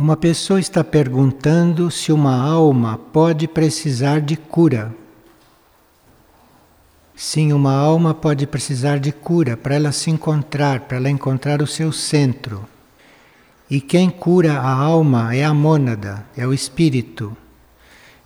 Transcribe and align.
Uma 0.00 0.16
pessoa 0.16 0.58
está 0.58 0.82
perguntando 0.82 1.90
se 1.90 2.10
uma 2.10 2.34
alma 2.34 2.96
pode 2.96 3.46
precisar 3.46 4.22
de 4.22 4.34
cura. 4.34 4.94
Sim, 7.14 7.52
uma 7.52 7.74
alma 7.74 8.14
pode 8.14 8.46
precisar 8.46 8.98
de 8.98 9.12
cura 9.12 9.58
para 9.58 9.74
ela 9.74 9.92
se 9.92 10.10
encontrar, 10.10 10.80
para 10.80 10.96
ela 10.96 11.10
encontrar 11.10 11.60
o 11.60 11.66
seu 11.66 11.92
centro. 11.92 12.66
E 13.68 13.78
quem 13.78 14.08
cura 14.08 14.58
a 14.58 14.70
alma 14.72 15.36
é 15.36 15.44
a 15.44 15.52
mônada, 15.52 16.24
é 16.34 16.46
o 16.46 16.54
espírito. 16.54 17.36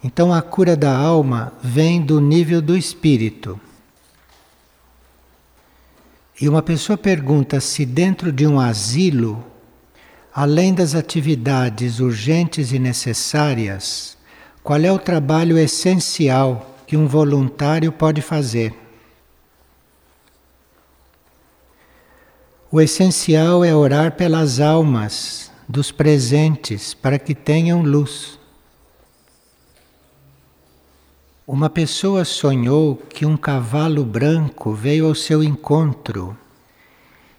Então 0.03 0.33
a 0.33 0.41
cura 0.41 0.77
da 0.77 0.97
alma 0.97 1.55
vem 1.61 2.01
do 2.01 2.21
nível 2.21 2.63
do 2.63 2.77
espírito. 2.77 3.59
E 6.41 6.49
uma 6.49 6.63
pessoa 6.63 6.97
pergunta 6.97 7.59
se 7.59 7.85
dentro 7.85 8.31
de 8.31 8.47
um 8.47 8.61
asilo, 8.61 9.45
além 10.35 10.75
das 10.75 10.97
atividades 10.97 12.01
urgentes 12.01 12.73
e 12.73 12.79
necessárias, 12.81 14.19
qual 14.65 14.81
é 14.81 14.91
o 14.91 14.99
trabalho 14.99 15.57
essencial 15.57 16.75
que 16.89 16.97
um 16.97 17.07
voluntário 17.07 17.93
pode 17.93 18.21
fazer? 18.21 18.75
O 22.69 22.81
essencial 22.81 23.65
é 23.65 23.73
orar 23.73 24.17
pelas 24.17 24.59
almas 24.59 25.53
dos 25.69 25.93
presentes 25.93 26.93
para 26.93 27.17
que 27.17 27.33
tenham 27.33 27.83
luz. 27.83 28.37
Uma 31.47 31.71
pessoa 31.71 32.25
sonhou 32.25 32.97
que 32.97 33.25
um 33.25 33.37
cavalo 33.37 34.05
branco 34.05 34.73
veio 34.73 35.07
ao 35.07 35.15
seu 35.15 35.45
encontro 35.45 36.37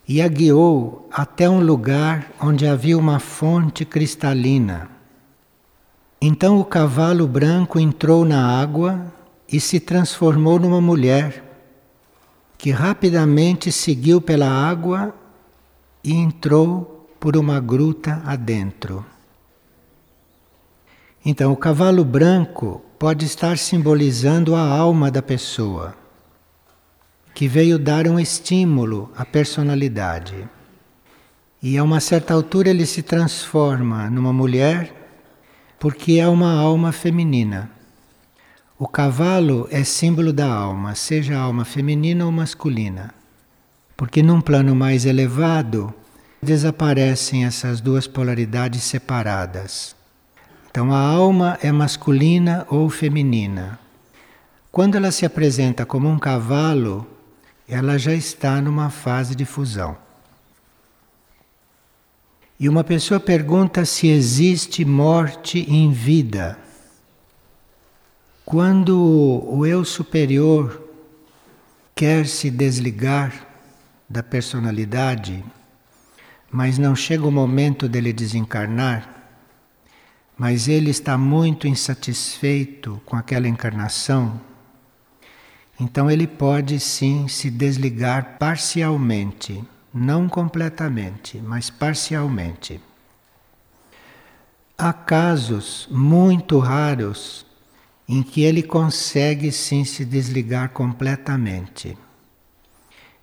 e 0.07 0.21
a 0.21 0.27
guiou 0.27 1.07
até 1.11 1.49
um 1.49 1.59
lugar 1.59 2.31
onde 2.39 2.67
havia 2.67 2.97
uma 2.97 3.19
fonte 3.19 3.83
cristalina. 3.83 4.89
Então 6.21 6.59
o 6.59 6.65
cavalo 6.65 7.27
branco 7.27 7.79
entrou 7.79 8.23
na 8.23 8.59
água 8.59 9.13
e 9.51 9.59
se 9.59 9.79
transformou 9.79 10.59
numa 10.59 10.81
mulher, 10.81 11.43
que 12.57 12.71
rapidamente 12.71 13.71
seguiu 13.71 14.21
pela 14.21 14.49
água 14.49 15.13
e 16.03 16.13
entrou 16.13 17.07
por 17.19 17.35
uma 17.35 17.59
gruta 17.59 18.21
adentro. 18.25 19.05
Então, 21.25 21.51
o 21.51 21.57
cavalo 21.57 22.05
branco 22.05 22.83
pode 22.99 23.25
estar 23.25 23.57
simbolizando 23.57 24.55
a 24.55 24.61
alma 24.61 25.09
da 25.09 25.23
pessoa, 25.23 25.95
que 27.35 27.49
veio 27.49 27.77
dar 27.77 28.07
um 28.07 28.17
estímulo 28.17 29.11
à 29.13 29.25
personalidade. 29.25 30.47
E 31.61 31.77
a 31.77 31.83
uma 31.83 31.99
certa 31.99 32.33
altura 32.33 32.69
ele 32.69 32.85
se 32.85 33.03
transforma 33.03 34.09
numa 34.09 34.31
mulher 34.31 34.93
porque 35.77 36.13
é 36.13 36.27
uma 36.29 36.53
alma 36.53 36.93
feminina. 36.93 37.69
O 38.79 38.87
cavalo 38.87 39.67
é 39.69 39.83
símbolo 39.83 40.31
da 40.31 40.47
alma, 40.47 40.95
seja 40.95 41.37
alma 41.37 41.65
feminina 41.65 42.25
ou 42.25 42.31
masculina. 42.31 43.13
Porque 43.97 44.23
num 44.23 44.39
plano 44.39 44.73
mais 44.73 45.05
elevado 45.05 45.93
desaparecem 46.41 47.43
essas 47.43 47.81
duas 47.81 48.07
polaridades 48.07 48.83
separadas. 48.83 49.93
Então 50.71 50.93
a 50.93 50.99
alma 50.99 51.59
é 51.61 51.69
masculina 51.69 52.65
ou 52.69 52.89
feminina. 52.89 53.77
Quando 54.71 54.95
ela 54.95 55.11
se 55.11 55.25
apresenta 55.25 55.85
como 55.85 56.07
um 56.07 56.17
cavalo, 56.17 57.05
ela 57.67 57.97
já 57.97 58.13
está 58.13 58.61
numa 58.61 58.89
fase 58.89 59.35
de 59.35 59.45
fusão. 59.45 59.97
E 62.59 62.69
uma 62.69 62.83
pessoa 62.83 63.19
pergunta 63.19 63.83
se 63.83 64.07
existe 64.07 64.85
morte 64.85 65.59
em 65.69 65.91
vida. 65.91 66.57
Quando 68.45 69.43
o 69.45 69.65
eu 69.65 69.83
superior 69.83 70.81
quer 71.93 72.27
se 72.27 72.49
desligar 72.49 73.47
da 74.07 74.21
personalidade, 74.21 75.43
mas 76.49 76.77
não 76.77 76.95
chega 76.95 77.25
o 77.25 77.31
momento 77.31 77.89
dele 77.89 78.13
desencarnar, 78.13 79.09
mas 80.37 80.67
ele 80.67 80.91
está 80.91 81.17
muito 81.17 81.67
insatisfeito 81.67 83.01
com 83.05 83.15
aquela 83.15 83.47
encarnação, 83.47 84.39
então 85.79 86.09
ele 86.09 86.25
pode 86.25 86.79
sim 86.79 87.27
se 87.27 87.49
desligar 87.49 88.37
parcialmente, 88.39 89.63
não 89.93 90.29
completamente, 90.29 91.37
mas 91.39 91.69
parcialmente. 91.69 92.81
Há 94.77 94.91
casos 94.91 95.87
muito 95.89 96.59
raros 96.59 97.45
em 98.07 98.21
que 98.21 98.41
ele 98.41 98.61
consegue 98.61 99.51
sim 99.51 99.83
se 99.83 100.05
desligar 100.05 100.69
completamente. 100.69 101.97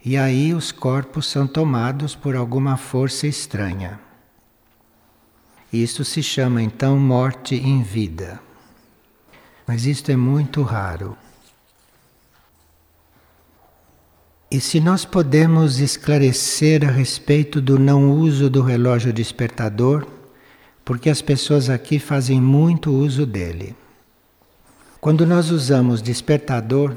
E 0.04 0.16
aí 0.16 0.52
os 0.52 0.72
corpos 0.72 1.26
são 1.26 1.46
tomados 1.46 2.14
por 2.14 2.34
alguma 2.34 2.76
força 2.76 3.26
estranha. 3.26 4.00
Isso 5.72 6.04
se 6.04 6.22
chama 6.22 6.60
então 6.60 6.98
morte 6.98 7.54
em 7.54 7.82
vida. 7.82 8.40
Mas 9.66 9.86
isto 9.86 10.10
é 10.10 10.16
muito 10.16 10.62
raro. 10.62 11.16
E 14.52 14.60
se 14.60 14.80
nós 14.80 15.06
podemos 15.06 15.80
esclarecer 15.80 16.86
a 16.86 16.90
respeito 16.90 17.58
do 17.58 17.78
não 17.78 18.10
uso 18.10 18.50
do 18.50 18.60
relógio 18.60 19.10
despertador, 19.10 20.06
porque 20.84 21.08
as 21.08 21.22
pessoas 21.22 21.70
aqui 21.70 21.98
fazem 21.98 22.38
muito 22.38 22.92
uso 22.92 23.24
dele. 23.24 23.74
Quando 25.00 25.24
nós 25.24 25.50
usamos 25.50 26.02
despertador, 26.02 26.94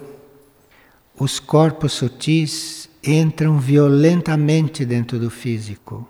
os 1.17 1.39
corpos 1.39 1.93
sutis 1.93 2.89
entram 3.01 3.57
violentamente 3.57 4.83
dentro 4.83 5.17
do 5.17 5.29
físico. 5.29 6.05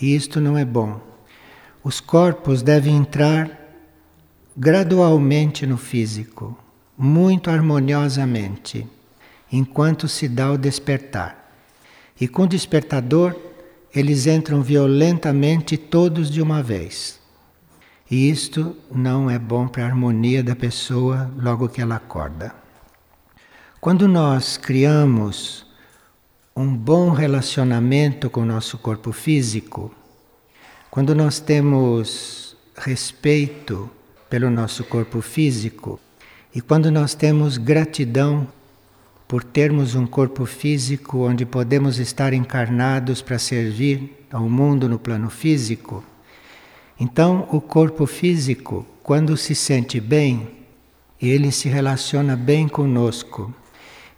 E 0.00 0.14
isto 0.14 0.40
não 0.40 0.56
é 0.56 0.64
bom. 0.64 1.00
Os 1.82 1.98
corpos 1.98 2.62
devem 2.62 2.94
entrar 2.94 3.50
gradualmente 4.56 5.66
no 5.66 5.76
físico, 5.76 6.56
muito 6.96 7.50
harmoniosamente, 7.50 8.86
enquanto 9.56 10.08
se 10.08 10.28
dá 10.28 10.50
o 10.50 10.58
despertar. 10.58 11.48
E 12.20 12.26
com 12.26 12.42
o 12.42 12.48
despertador, 12.48 13.36
eles 13.94 14.26
entram 14.26 14.62
violentamente 14.62 15.76
todos 15.76 16.28
de 16.28 16.42
uma 16.42 16.60
vez. 16.60 17.20
E 18.10 18.28
isto 18.28 18.76
não 18.92 19.30
é 19.30 19.38
bom 19.38 19.68
para 19.68 19.84
a 19.84 19.86
harmonia 19.86 20.42
da 20.42 20.56
pessoa 20.56 21.30
logo 21.36 21.68
que 21.68 21.80
ela 21.80 21.96
acorda. 21.96 22.52
Quando 23.80 24.08
nós 24.08 24.56
criamos 24.56 25.64
um 26.56 26.76
bom 26.76 27.10
relacionamento 27.10 28.28
com 28.28 28.40
o 28.40 28.46
nosso 28.46 28.76
corpo 28.78 29.12
físico, 29.12 29.94
quando 30.90 31.14
nós 31.14 31.38
temos 31.38 32.56
respeito 32.76 33.88
pelo 34.28 34.50
nosso 34.50 34.82
corpo 34.82 35.20
físico 35.20 36.00
e 36.52 36.60
quando 36.60 36.90
nós 36.90 37.14
temos 37.14 37.56
gratidão 37.56 38.48
por 39.34 39.42
termos 39.42 39.96
um 39.96 40.06
corpo 40.06 40.46
físico 40.46 41.26
onde 41.26 41.44
podemos 41.44 41.98
estar 41.98 42.32
encarnados 42.32 43.20
para 43.20 43.36
servir 43.36 44.24
ao 44.30 44.48
mundo 44.48 44.88
no 44.88 44.96
plano 44.96 45.28
físico, 45.28 46.04
então 47.00 47.48
o 47.50 47.60
corpo 47.60 48.06
físico, 48.06 48.86
quando 49.02 49.36
se 49.36 49.52
sente 49.52 49.98
bem, 50.00 50.50
ele 51.20 51.50
se 51.50 51.68
relaciona 51.68 52.36
bem 52.36 52.68
conosco 52.68 53.52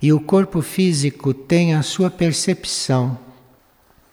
e 0.02 0.12
o 0.12 0.20
corpo 0.20 0.60
físico 0.60 1.32
tem 1.32 1.72
a 1.72 1.80
sua 1.80 2.10
percepção. 2.10 3.18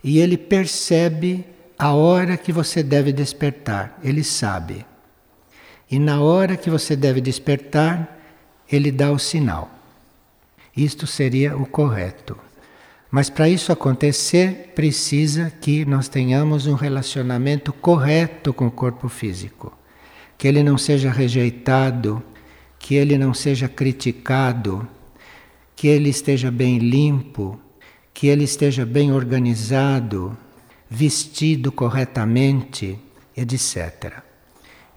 E 0.01 0.19
ele 0.19 0.37
percebe 0.37 1.45
a 1.77 1.91
hora 1.91 2.37
que 2.37 2.53
você 2.53 2.81
deve 2.81 3.11
despertar, 3.11 3.99
ele 4.01 4.23
sabe. 4.23 4.85
E 5.91 5.99
na 5.99 6.21
hora 6.21 6.55
que 6.55 6.69
você 6.69 6.95
deve 6.95 7.19
despertar, 7.19 8.21
ele 8.71 8.89
dá 8.89 9.11
o 9.11 9.19
sinal. 9.19 9.82
Isto 10.75 11.05
seria 11.05 11.55
o 11.55 11.65
correto. 11.65 12.37
Mas 13.11 13.29
para 13.29 13.47
isso 13.47 13.71
acontecer, 13.71 14.71
precisa 14.73 15.51
que 15.61 15.85
nós 15.85 16.07
tenhamos 16.07 16.65
um 16.65 16.73
relacionamento 16.73 17.71
correto 17.71 18.51
com 18.51 18.65
o 18.65 18.71
corpo 18.71 19.07
físico. 19.07 19.71
Que 20.35 20.47
ele 20.47 20.63
não 20.63 20.77
seja 20.77 21.11
rejeitado, 21.11 22.23
que 22.79 22.95
ele 22.95 23.17
não 23.17 23.33
seja 23.33 23.69
criticado, 23.69 24.87
que 25.75 25.87
ele 25.87 26.09
esteja 26.09 26.49
bem 26.49 26.79
limpo, 26.79 27.59
que 28.13 28.27
ele 28.27 28.43
esteja 28.43 28.85
bem 28.85 29.11
organizado, 29.11 30.35
vestido 30.89 31.71
corretamente, 31.71 32.99
etc. 33.37 34.23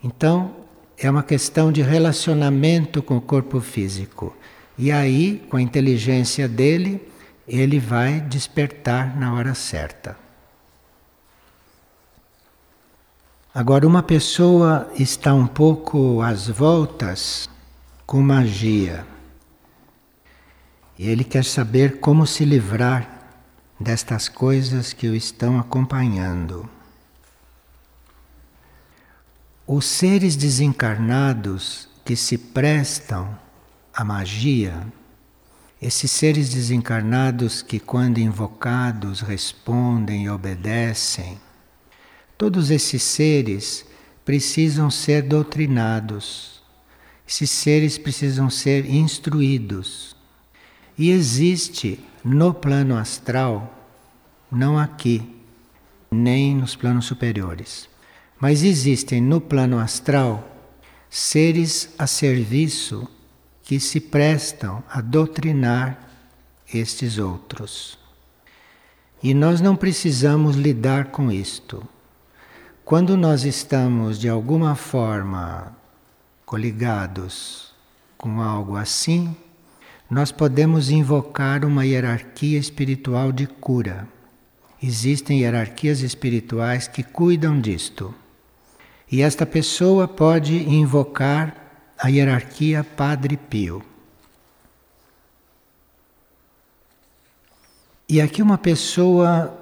Então, 0.03 0.57
é 0.99 1.11
uma 1.11 1.23
questão 1.23 1.71
de 1.71 1.83
relacionamento 1.83 3.03
com 3.03 3.17
o 3.17 3.21
corpo 3.21 3.61
físico. 3.61 4.35
E 4.79 4.93
aí, 4.93 5.47
com 5.49 5.57
a 5.57 5.63
inteligência 5.63 6.47
dele, 6.47 7.01
ele 7.49 7.79
vai 7.79 8.21
despertar 8.21 9.17
na 9.17 9.33
hora 9.33 9.55
certa. 9.55 10.17
Agora, 13.55 13.87
uma 13.87 14.03
pessoa 14.03 14.93
está 14.99 15.33
um 15.33 15.47
pouco 15.47 16.21
às 16.21 16.47
voltas 16.47 17.49
com 18.05 18.21
magia. 18.21 19.07
E 20.99 21.09
ele 21.09 21.25
quer 21.25 21.45
saber 21.45 21.99
como 21.99 22.27
se 22.27 22.45
livrar 22.45 23.09
destas 23.81 24.29
coisas 24.29 24.93
que 24.93 25.09
o 25.09 25.15
estão 25.15 25.59
acompanhando. 25.59 26.69
Os 29.67 29.87
seres 29.87 30.37
desencarnados 30.37 31.89
que 32.05 32.15
se 32.15 32.37
prestam 32.37 33.46
à 33.97 34.05
magia, 34.05 34.87
esses 35.83 36.11
seres 36.11 36.51
desencarnados 36.51 37.63
que, 37.63 37.81
quando 37.81 38.19
invocados, 38.19 39.23
respondem 39.23 40.25
e 40.25 40.31
obedecem, 40.31 41.39
Todos 42.39 42.71
esses 42.71 43.03
seres 43.03 43.87
precisam 44.25 44.91
ser 44.91 45.23
doutrinados. 45.23 46.63
Esses 47.27 47.51
seres 47.51 47.97
precisam 47.97 48.51
ser 48.51 48.89
instruídos. 48.91 50.15
E 50.99 51.11
existe 51.11 51.99
no 52.23 52.53
plano 52.53 52.97
astral, 52.97 53.73
não 54.51 54.79
aqui, 54.79 55.23
nem 56.11 56.55
nos 56.55 56.77
planos 56.77 57.07
superiores, 57.07 57.89
mas 58.41 58.63
existem 58.63 59.21
no 59.21 59.41
plano 59.41 59.79
astral 59.79 60.57
seres 61.11 61.95
a 61.99 62.07
serviço 62.07 63.09
que 63.67 63.81
se 63.81 63.99
prestam 63.99 64.81
a 64.89 65.01
doutrinar 65.01 65.99
estes 66.73 67.19
outros. 67.19 67.99
E 69.21 69.35
nós 69.35 69.61
não 69.61 69.75
precisamos 69.75 70.55
lidar 70.55 71.07
com 71.07 71.33
isto. 71.33 71.83
Quando 72.85 73.17
nós 73.17 73.45
estamos 73.45 74.21
de 74.21 74.29
alguma 74.29 74.77
forma 74.77 75.77
coligados 76.45 77.75
com 78.17 78.41
algo 78.41 78.77
assim, 78.77 79.35
nós 80.09 80.31
podemos 80.31 80.89
invocar 80.89 81.65
uma 81.65 81.85
hierarquia 81.85 82.61
espiritual 82.61 83.33
de 83.33 83.49
cura. 83.49 84.07
Existem 84.81 85.41
hierarquias 85.41 86.03
espirituais 86.03 86.87
que 86.87 87.03
cuidam 87.03 87.61
disto. 87.61 88.15
E 89.11 89.23
esta 89.23 89.45
pessoa 89.45 90.07
pode 90.07 90.55
invocar 90.55 91.66
a 91.99 92.09
hierarquia 92.09 92.85
Padre 92.85 93.37
Pio. 93.37 93.83
E 98.09 98.21
aqui 98.21 98.43
uma 98.43 98.59
pessoa 98.59 99.53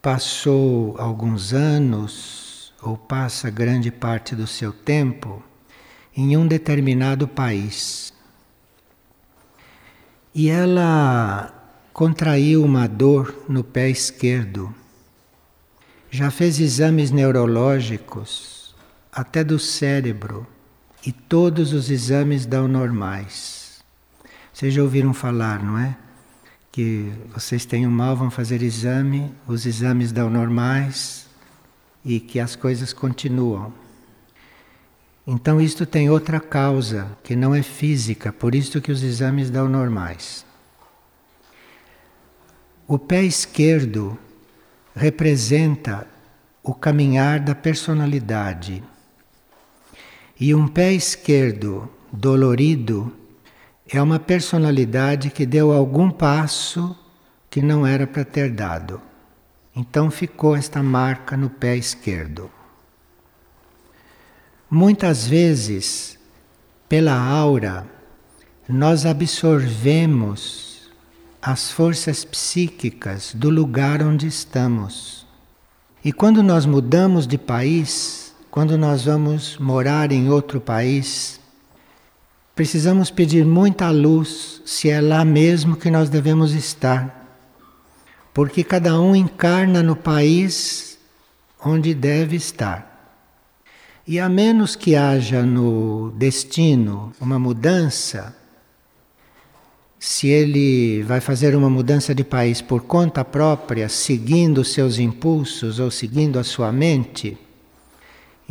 passou 0.00 0.96
alguns 0.98 1.52
anos 1.52 2.72
ou 2.82 2.96
passa 2.96 3.48
grande 3.48 3.90
parte 3.92 4.34
do 4.34 4.46
seu 4.46 4.72
tempo 4.72 5.42
em 6.16 6.36
um 6.36 6.46
determinado 6.46 7.28
país. 7.28 8.12
E 10.34 10.48
ela 10.48 11.52
contraiu 11.92 12.64
uma 12.64 12.88
dor 12.88 13.44
no 13.48 13.62
pé 13.62 13.88
esquerdo. 13.88 14.74
Já 16.10 16.30
fez 16.30 16.58
exames 16.58 17.10
neurológicos, 17.10 18.74
até 19.12 19.44
do 19.44 19.58
cérebro, 19.58 20.46
e 21.04 21.12
todos 21.12 21.72
os 21.72 21.90
exames 21.90 22.46
dão 22.46 22.68
normais. 22.68 23.82
Vocês 24.52 24.72
já 24.72 24.82
ouviram 24.82 25.12
falar, 25.12 25.62
não 25.62 25.78
é? 25.78 25.96
que 26.72 27.12
vocês 27.34 27.66
tenham 27.66 27.90
mal, 27.90 28.16
vão 28.16 28.30
fazer 28.30 28.62
exame, 28.62 29.30
os 29.46 29.66
exames 29.66 30.10
dão 30.10 30.30
normais 30.30 31.26
e 32.02 32.18
que 32.18 32.40
as 32.40 32.56
coisas 32.56 32.94
continuam. 32.94 33.72
Então 35.26 35.60
isto 35.60 35.84
tem 35.84 36.08
outra 36.08 36.40
causa, 36.40 37.06
que 37.22 37.36
não 37.36 37.54
é 37.54 37.62
física, 37.62 38.32
por 38.32 38.54
isso 38.54 38.80
que 38.80 38.90
os 38.90 39.02
exames 39.02 39.50
dão 39.50 39.68
normais. 39.68 40.46
O 42.88 42.98
pé 42.98 43.22
esquerdo 43.22 44.18
representa 44.96 46.06
o 46.62 46.74
caminhar 46.74 47.38
da 47.38 47.54
personalidade. 47.54 48.82
E 50.44 50.56
um 50.56 50.66
pé 50.66 50.92
esquerdo 50.92 51.88
dolorido 52.12 53.12
é 53.88 54.02
uma 54.02 54.18
personalidade 54.18 55.30
que 55.30 55.46
deu 55.46 55.70
algum 55.70 56.10
passo 56.10 56.98
que 57.48 57.62
não 57.62 57.86
era 57.86 58.08
para 58.08 58.24
ter 58.24 58.50
dado. 58.50 59.00
Então 59.72 60.10
ficou 60.10 60.56
esta 60.56 60.82
marca 60.82 61.36
no 61.36 61.48
pé 61.48 61.76
esquerdo. 61.76 62.50
Muitas 64.68 65.28
vezes, 65.28 66.18
pela 66.88 67.14
aura, 67.14 67.86
nós 68.68 69.06
absorvemos 69.06 70.90
as 71.40 71.70
forças 71.70 72.24
psíquicas 72.24 73.32
do 73.32 73.48
lugar 73.48 74.02
onde 74.02 74.26
estamos. 74.26 75.24
E 76.04 76.12
quando 76.12 76.42
nós 76.42 76.66
mudamos 76.66 77.28
de 77.28 77.38
país, 77.38 78.21
quando 78.52 78.78
nós 78.78 79.06
vamos 79.06 79.58
morar 79.58 80.12
em 80.12 80.30
outro 80.30 80.60
país, 80.60 81.42
Precisamos 82.54 83.10
pedir 83.10 83.46
muita 83.46 83.88
luz 83.90 84.60
se 84.66 84.90
é 84.90 85.00
lá 85.00 85.24
mesmo 85.24 85.74
que 85.74 85.90
nós 85.90 86.10
devemos 86.10 86.52
estar. 86.52 87.40
Porque 88.34 88.62
cada 88.62 89.00
um 89.00 89.16
encarna 89.16 89.82
no 89.82 89.96
país 89.96 90.98
onde 91.64 91.94
deve 91.94 92.36
estar. 92.36 93.16
E 94.06 94.20
a 94.20 94.28
menos 94.28 94.76
que 94.76 94.94
haja 94.94 95.42
no 95.42 96.10
destino 96.10 97.12
uma 97.18 97.38
mudança, 97.38 98.36
se 99.98 100.28
ele 100.28 101.02
vai 101.04 101.20
fazer 101.20 101.56
uma 101.56 101.70
mudança 101.70 102.14
de 102.14 102.22
país 102.22 102.60
por 102.60 102.82
conta 102.82 103.24
própria, 103.24 103.88
seguindo 103.88 104.62
seus 104.62 104.98
impulsos 104.98 105.78
ou 105.78 105.90
seguindo 105.90 106.38
a 106.38 106.44
sua 106.44 106.70
mente, 106.70 107.38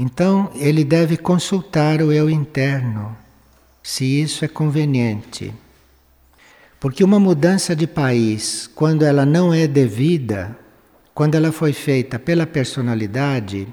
então 0.02 0.50
ele 0.56 0.84
deve 0.84 1.16
consultar 1.16 2.02
o 2.02 2.12
eu 2.12 2.28
interno 2.28 3.16
se 3.84 4.04
isso 4.04 4.44
é 4.44 4.48
conveniente. 4.48 5.54
Porque 6.80 7.04
uma 7.04 7.20
mudança 7.20 7.76
de 7.76 7.86
país, 7.86 8.66
quando 8.74 9.06
ela 9.06 9.28
não 9.28 9.54
é 9.54 9.68
devida, 9.68 10.58
quando 11.14 11.36
ela 11.36 11.52
foi 11.52 11.72
feita 11.72 12.18
pela 12.18 12.48
personalidade, 12.48 13.68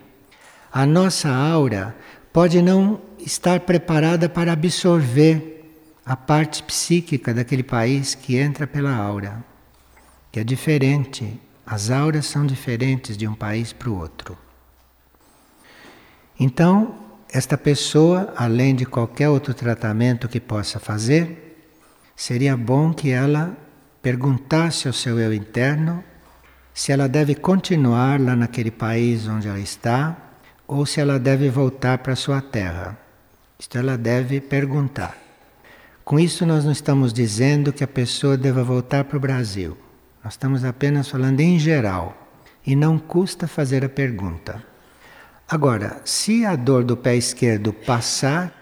a 0.71 0.85
nossa 0.85 1.31
aura 1.31 1.97
pode 2.31 2.61
não 2.61 3.01
estar 3.19 3.61
preparada 3.61 4.29
para 4.29 4.53
absorver 4.53 5.65
a 6.05 6.15
parte 6.15 6.63
psíquica 6.63 7.33
daquele 7.33 7.63
país 7.63 8.15
que 8.15 8.37
entra 8.37 8.67
pela 8.67 8.95
aura, 8.95 9.43
que 10.31 10.39
é 10.39 10.45
diferente. 10.45 11.41
As 11.65 11.91
auras 11.91 12.27
são 12.27 12.45
diferentes 12.45 13.17
de 13.17 13.27
um 13.27 13.35
país 13.35 13.73
para 13.73 13.89
o 13.89 13.99
outro. 13.99 14.37
Então, 16.39 16.95
esta 17.31 17.59
pessoa, 17.59 18.33
além 18.37 18.75
de 18.75 18.87
qualquer 18.87 19.29
outro 19.29 19.53
tratamento 19.53 20.29
que 20.29 20.41
possa 20.41 20.79
fazer, 20.79 21.73
seria 22.15 22.57
bom 22.57 22.93
que 22.93 23.11
ela 23.11 23.57
perguntasse 24.01 24.87
ao 24.87 24.95
seu 24.95 25.19
eu 25.19 25.35
interno 25.35 26.03
se 26.73 26.93
ela 26.93 27.09
deve 27.09 27.35
continuar 27.35 28.21
lá 28.21 28.37
naquele 28.37 28.71
país 28.71 29.27
onde 29.27 29.49
ela 29.49 29.59
está 29.59 30.17
ou 30.67 30.87
se 30.87 31.01
ela 31.01 31.19
deve 31.19 31.51
voltar 31.51 31.99
para 31.99 32.15
sua 32.15 32.41
terra. 32.41 32.97
Isto 33.59 33.77
ela 33.79 33.99
deve 33.99 34.41
perguntar. 34.41 35.17
Com 36.05 36.21
isso, 36.21 36.47
nós 36.47 36.65
não 36.65 36.73
estamos 36.73 37.13
dizendo 37.13 37.73
que 37.73 37.83
a 37.83 37.89
pessoa 37.89 38.37
deva 38.37 38.63
voltar 38.63 39.05
para 39.05 39.17
o 39.17 39.21
Brasil. 39.21 39.77
Nós 40.23 40.35
estamos 40.35 40.65
apenas 40.65 41.09
falando 41.09 41.41
em 41.41 41.59
geral. 41.59 42.17
E 42.65 42.77
não 42.77 42.99
custa 42.99 43.49
fazer 43.49 43.85
a 43.85 43.89
pergunta. 43.89 44.63
Agora, 45.49 46.03
se 46.05 46.45
a 46.45 46.55
dor 46.55 46.85
do 46.85 46.95
pé 46.95 47.17
esquerdo 47.17 47.73
passar, 47.73 48.53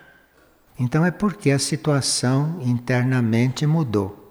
então 0.78 1.04
é 1.04 1.10
porque 1.10 1.50
a 1.50 1.58
situação 1.58 2.60
internamente 2.62 3.66
mudou. 3.66 4.22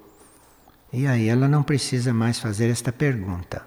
E 0.93 1.05
aí 1.05 1.27
ela 1.27 1.50
não 1.50 1.62
precisa 1.62 2.13
mais 2.13 2.39
fazer 2.39 2.69
esta 2.69 2.93
pergunta. 2.93 3.62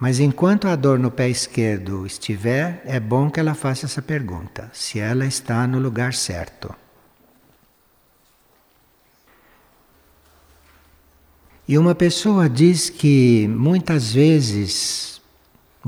Mas 0.00 0.20
enquanto 0.20 0.68
a 0.68 0.74
dor 0.74 0.98
no 0.98 1.10
pé 1.10 1.28
esquerdo 1.28 2.06
estiver, 2.06 2.80
é 2.86 2.98
bom 2.98 3.30
que 3.30 3.40
ela 3.40 3.54
faça 3.54 3.84
essa 3.84 4.00
pergunta, 4.00 4.70
se 4.72 4.98
ela 4.98 5.26
está 5.26 5.66
no 5.66 5.78
lugar 5.78 6.14
certo. 6.14 6.74
E 11.66 11.76
uma 11.76 11.94
pessoa 11.94 12.48
diz 12.48 12.88
que 12.88 13.46
muitas 13.48 14.14
vezes 14.14 15.17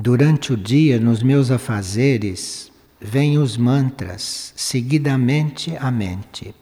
Durante 0.02 0.50
o 0.50 0.56
dia, 0.56 0.98
nos 0.98 1.22
meus 1.22 1.50
afazeres, 1.50 2.72
vêm 2.98 3.36
os 3.36 3.58
mantras 3.58 4.50
seguidamente 4.56 5.76
à 5.76 5.90
mente, 5.90 6.54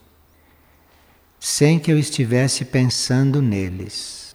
sem 1.38 1.78
que 1.78 1.92
eu 1.92 1.96
estivesse 1.96 2.64
pensando 2.64 3.40
neles. 3.40 4.34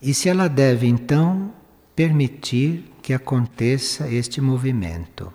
E 0.00 0.14
se 0.14 0.30
ela 0.30 0.48
deve 0.48 0.86
então 0.86 1.52
permitir 1.94 2.90
que 3.02 3.12
aconteça 3.12 4.08
este 4.08 4.40
movimento. 4.40 5.30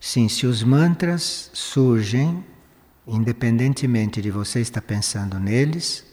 Sim, 0.00 0.30
se 0.30 0.46
os 0.46 0.62
mantras 0.62 1.50
surgem, 1.52 2.42
independentemente 3.06 4.22
de 4.22 4.30
você 4.30 4.62
estar 4.62 4.80
pensando 4.80 5.38
neles, 5.38 6.06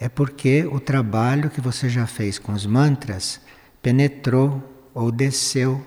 é 0.00 0.08
porque 0.08 0.64
o 0.64 0.80
trabalho 0.80 1.50
que 1.50 1.60
você 1.60 1.90
já 1.90 2.06
fez 2.06 2.38
com 2.38 2.52
os 2.54 2.64
mantras 2.64 3.38
penetrou 3.84 4.62
ou 4.94 5.12
desceu, 5.12 5.84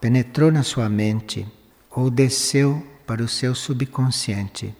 penetrou 0.00 0.52
na 0.52 0.62
sua 0.62 0.88
mente 0.88 1.44
ou 1.90 2.08
desceu 2.08 2.80
para 3.04 3.24
o 3.24 3.26
seu 3.26 3.56
subconsciente. 3.56 4.72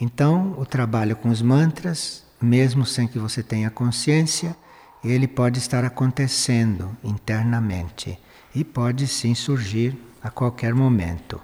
Então, 0.00 0.54
o 0.58 0.64
trabalho 0.64 1.14
com 1.14 1.28
os 1.28 1.42
mantras, 1.42 2.24
mesmo 2.40 2.86
sem 2.86 3.06
que 3.06 3.18
você 3.18 3.42
tenha 3.42 3.68
consciência, 3.68 4.56
ele 5.04 5.28
pode 5.28 5.58
estar 5.58 5.84
acontecendo 5.84 6.96
internamente 7.04 8.18
e 8.54 8.64
pode 8.64 9.06
sim 9.06 9.34
surgir 9.34 9.94
a 10.22 10.30
qualquer 10.30 10.72
momento. 10.72 11.38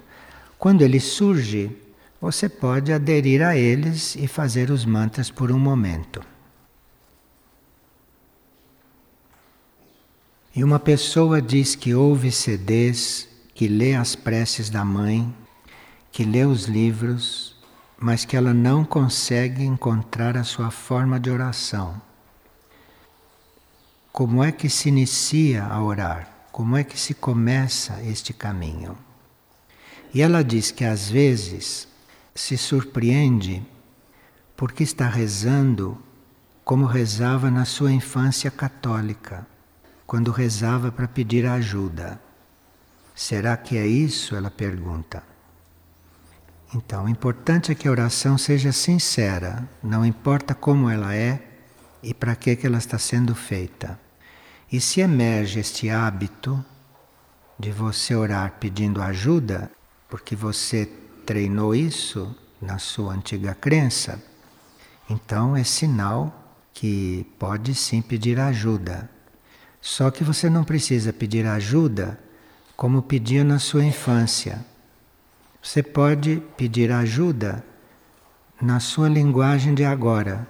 Quando 0.58 0.80
ele 0.80 0.98
surge, 0.98 1.76
você 2.18 2.48
pode 2.48 2.90
aderir 2.90 3.42
a 3.42 3.54
eles 3.54 4.16
e 4.16 4.26
fazer 4.26 4.70
os 4.70 4.86
mantras 4.86 5.30
por 5.30 5.52
um 5.52 5.58
momento. 5.58 6.31
E 10.54 10.62
uma 10.62 10.78
pessoa 10.78 11.40
diz 11.40 11.74
que 11.74 11.94
ouve 11.94 12.30
CDs, 12.30 13.26
que 13.54 13.66
lê 13.66 13.94
as 13.94 14.14
preces 14.14 14.68
da 14.68 14.84
mãe, 14.84 15.34
que 16.10 16.24
lê 16.24 16.44
os 16.44 16.64
livros, 16.66 17.56
mas 17.98 18.26
que 18.26 18.36
ela 18.36 18.52
não 18.52 18.84
consegue 18.84 19.64
encontrar 19.64 20.36
a 20.36 20.44
sua 20.44 20.70
forma 20.70 21.18
de 21.18 21.30
oração. 21.30 21.98
Como 24.12 24.44
é 24.44 24.52
que 24.52 24.68
se 24.68 24.90
inicia 24.90 25.64
a 25.64 25.82
orar? 25.82 26.30
Como 26.52 26.76
é 26.76 26.84
que 26.84 27.00
se 27.00 27.14
começa 27.14 28.02
este 28.02 28.34
caminho? 28.34 28.94
E 30.12 30.20
ela 30.20 30.44
diz 30.44 30.70
que 30.70 30.84
às 30.84 31.08
vezes 31.08 31.88
se 32.34 32.58
surpreende 32.58 33.62
porque 34.54 34.82
está 34.82 35.08
rezando 35.08 35.96
como 36.62 36.84
rezava 36.84 37.50
na 37.50 37.64
sua 37.64 37.90
infância 37.90 38.50
católica 38.50 39.50
quando 40.12 40.30
rezava 40.30 40.92
para 40.92 41.08
pedir 41.08 41.46
ajuda. 41.46 42.20
Será 43.14 43.56
que 43.56 43.78
é 43.78 43.86
isso? 43.86 44.36
Ela 44.36 44.50
pergunta. 44.50 45.22
Então, 46.74 47.06
o 47.06 47.08
importante 47.08 47.72
é 47.72 47.74
que 47.74 47.88
a 47.88 47.90
oração 47.90 48.36
seja 48.36 48.72
sincera, 48.72 49.66
não 49.82 50.04
importa 50.04 50.54
como 50.54 50.90
ela 50.90 51.14
é 51.14 51.42
e 52.02 52.12
para 52.12 52.36
que, 52.36 52.58
ela 52.62 52.76
está 52.76 52.98
sendo 52.98 53.34
feita. 53.34 53.98
E 54.70 54.82
se 54.82 55.00
emerge 55.00 55.60
este 55.60 55.88
hábito 55.88 56.62
de 57.58 57.70
você 57.72 58.14
orar 58.14 58.58
pedindo 58.60 59.00
ajuda, 59.00 59.70
porque 60.10 60.36
você 60.36 60.84
treinou 61.24 61.74
isso 61.74 62.36
na 62.60 62.76
sua 62.76 63.14
antiga 63.14 63.54
crença, 63.54 64.22
então 65.08 65.56
é 65.56 65.64
sinal 65.64 66.54
que 66.74 67.26
pode 67.38 67.74
sim 67.74 68.02
pedir 68.02 68.38
ajuda. 68.38 69.08
Só 69.82 70.12
que 70.12 70.22
você 70.22 70.48
não 70.48 70.62
precisa 70.62 71.12
pedir 71.12 71.44
ajuda 71.44 72.16
como 72.76 73.02
pedia 73.02 73.42
na 73.42 73.58
sua 73.58 73.84
infância. 73.84 74.64
Você 75.60 75.82
pode 75.82 76.40
pedir 76.56 76.92
ajuda 76.92 77.64
na 78.60 78.78
sua 78.78 79.08
linguagem 79.08 79.74
de 79.74 79.84
agora. 79.84 80.46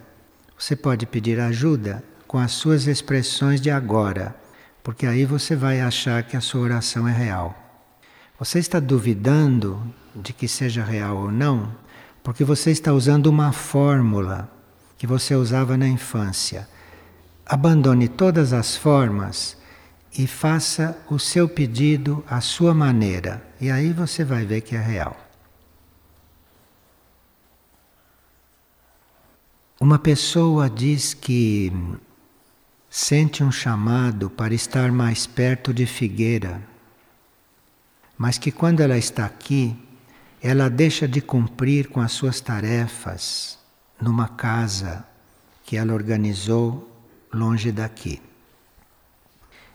Você 0.58 0.76
pode 0.76 1.06
pedir 1.06 1.40
ajuda 1.40 2.04
com 2.26 2.38
as 2.38 2.52
suas 2.52 2.86
expressões 2.86 3.58
de 3.58 3.70
agora, 3.70 4.36
porque 4.84 5.06
aí 5.06 5.24
você 5.24 5.56
vai 5.56 5.80
achar 5.80 6.22
que 6.22 6.36
a 6.36 6.40
sua 6.40 6.60
oração 6.60 7.08
é 7.08 7.12
real. 7.12 7.56
Você 8.38 8.58
está 8.58 8.78
duvidando 8.78 9.82
de 10.14 10.34
que 10.34 10.46
seja 10.46 10.84
real 10.84 11.16
ou 11.16 11.32
não, 11.32 11.74
porque 12.22 12.44
você 12.44 12.70
está 12.70 12.92
usando 12.92 13.28
uma 13.28 13.50
fórmula 13.50 14.50
que 14.98 15.06
você 15.06 15.34
usava 15.34 15.76
na 15.76 15.88
infância. 15.88 16.68
Abandone 17.52 18.08
todas 18.08 18.54
as 18.54 18.78
formas 18.78 19.58
e 20.16 20.26
faça 20.26 20.96
o 21.10 21.18
seu 21.18 21.46
pedido 21.46 22.24
à 22.26 22.40
sua 22.40 22.72
maneira, 22.72 23.46
e 23.60 23.70
aí 23.70 23.92
você 23.92 24.24
vai 24.24 24.46
ver 24.46 24.62
que 24.62 24.74
é 24.74 24.80
real. 24.80 25.14
Uma 29.78 29.98
pessoa 29.98 30.70
diz 30.70 31.12
que 31.12 31.70
sente 32.88 33.44
um 33.44 33.52
chamado 33.52 34.30
para 34.30 34.54
estar 34.54 34.90
mais 34.90 35.26
perto 35.26 35.74
de 35.74 35.84
Figueira, 35.84 36.62
mas 38.16 38.38
que 38.38 38.50
quando 38.50 38.80
ela 38.80 38.96
está 38.96 39.26
aqui, 39.26 39.76
ela 40.42 40.70
deixa 40.70 41.06
de 41.06 41.20
cumprir 41.20 41.90
com 41.90 42.00
as 42.00 42.12
suas 42.12 42.40
tarefas 42.40 43.58
numa 44.00 44.26
casa 44.26 45.06
que 45.62 45.76
ela 45.76 45.92
organizou 45.92 46.88
longe 47.32 47.72
daqui. 47.72 48.20